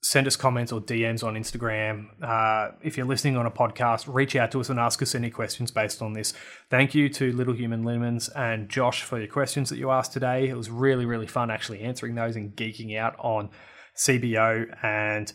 send 0.07 0.29
us 0.29 0.37
comments 0.37 0.71
or 0.71 0.81
DMs 0.81 1.25
on 1.25 1.35
Instagram. 1.35 2.07
Uh, 2.23 2.71
if 2.81 2.97
you're 2.97 3.07
listening 3.07 3.37
on 3.37 3.45
a 3.45 3.51
podcast, 3.51 4.05
reach 4.07 4.37
out 4.37 4.53
to 4.53 4.61
us 4.61 4.71
and 4.71 4.79
ask 4.79 5.03
us 5.03 5.16
any 5.16 5.31
questions 5.31 5.73
based 5.73 6.01
on 6.01 6.12
this. 6.12 6.33
Thank 6.71 6.95
you 6.95 7.09
to 7.09 7.33
Little 7.33 7.55
Human 7.55 7.83
Linens 7.83 8.29
and 8.29 8.69
Josh 8.69 9.03
for 9.03 9.19
your 9.19 9.27
questions 9.27 9.69
that 9.69 9.79
you 9.79 9.90
asked 9.90 10.12
today. 10.12 10.49
It 10.49 10.57
was 10.57 10.71
really, 10.71 11.07
really 11.07 11.27
fun 11.27 11.51
actually 11.51 11.81
answering 11.81 12.14
those 12.14 12.37
and 12.37 12.55
geeking 12.55 12.97
out 12.97 13.16
on 13.19 13.51
CBO 13.97 14.73
and 14.85 15.33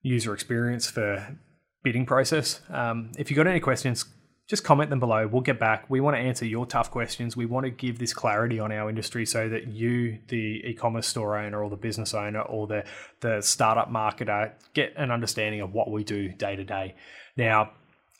user 0.00 0.32
experience 0.32 0.86
for 0.86 1.36
bidding 1.82 2.06
process. 2.06 2.62
Um, 2.70 3.12
if 3.18 3.30
you've 3.30 3.36
got 3.36 3.46
any 3.46 3.60
questions, 3.60 4.06
just 4.48 4.64
comment 4.64 4.88
them 4.88 4.98
below. 4.98 5.26
We'll 5.26 5.42
get 5.42 5.60
back. 5.60 5.84
We 5.90 6.00
want 6.00 6.16
to 6.16 6.20
answer 6.20 6.46
your 6.46 6.64
tough 6.64 6.90
questions. 6.90 7.36
We 7.36 7.44
want 7.44 7.64
to 7.64 7.70
give 7.70 7.98
this 7.98 8.14
clarity 8.14 8.58
on 8.58 8.72
our 8.72 8.88
industry 8.88 9.26
so 9.26 9.46
that 9.50 9.68
you, 9.68 10.18
the 10.28 10.62
e-commerce 10.64 11.06
store 11.06 11.36
owner 11.36 11.62
or 11.62 11.68
the 11.68 11.76
business 11.76 12.14
owner 12.14 12.40
or 12.40 12.66
the, 12.66 12.84
the 13.20 13.42
startup 13.42 13.90
marketer, 13.90 14.52
get 14.72 14.94
an 14.96 15.10
understanding 15.10 15.60
of 15.60 15.74
what 15.74 15.90
we 15.90 16.02
do 16.02 16.30
day 16.30 16.56
to 16.56 16.64
day. 16.64 16.94
Now, 17.36 17.72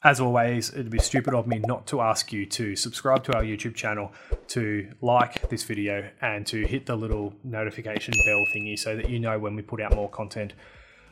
as 0.05 0.21
always, 0.21 0.71
it'd 0.71 0.91
be 0.91 1.01
stupid 1.01 1.35
of 1.35 1.47
me 1.47 1.59
not 1.61 1.87
to 1.89 2.03
ask 2.03 2.31
you 2.31 2.45
to 2.47 2.77
subscribe 2.77 3.25
to 3.25 3.35
our 3.35 3.43
YouTube 3.43 3.75
channel, 3.75 4.13
to 4.49 4.87
like 5.01 5.49
this 5.49 5.65
video, 5.65 6.09
and 6.21 6.47
to 6.47 6.65
hit 6.67 6.87
the 6.87 6.95
little 6.95 7.35
notification 7.43 8.13
bell 8.27 8.45
thingy 8.55 8.79
so 8.79 8.95
that 8.95 9.09
you 9.09 9.19
know 9.19 9.39
when 9.39 9.57
we 9.57 9.63
put 9.63 9.81
out 9.81 9.97
more 9.97 10.11
content. 10.11 10.53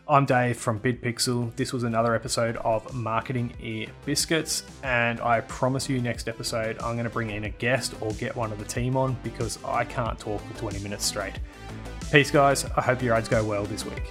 I'm 0.08 0.24
Dave 0.24 0.56
from 0.56 0.78
BidPixel. 0.78 1.56
This 1.56 1.72
was 1.72 1.82
another 1.82 2.14
episode 2.14 2.56
of 2.58 2.94
Marketing 2.94 3.52
Ear 3.60 3.88
Biscuits, 4.04 4.62
and 4.84 5.20
I 5.20 5.40
promise 5.40 5.88
you 5.88 6.00
next 6.00 6.28
episode 6.28 6.76
I'm 6.80 6.94
going 6.94 7.04
to 7.04 7.10
bring 7.10 7.30
in 7.30 7.42
a 7.42 7.48
guest 7.48 7.92
or 8.00 8.12
get 8.12 8.36
one 8.36 8.52
of 8.52 8.60
the 8.60 8.64
team 8.64 8.96
on 8.96 9.16
because 9.24 9.58
I 9.64 9.82
can't 9.84 10.16
talk 10.16 10.40
for 10.42 10.58
20 10.58 10.78
minutes 10.78 11.04
straight. 11.04 11.40
Peace, 12.12 12.30
guys. 12.30 12.64
I 12.76 12.82
hope 12.82 13.02
your 13.02 13.16
ads 13.16 13.28
go 13.28 13.44
well 13.44 13.64
this 13.64 13.84
week. 13.84 14.04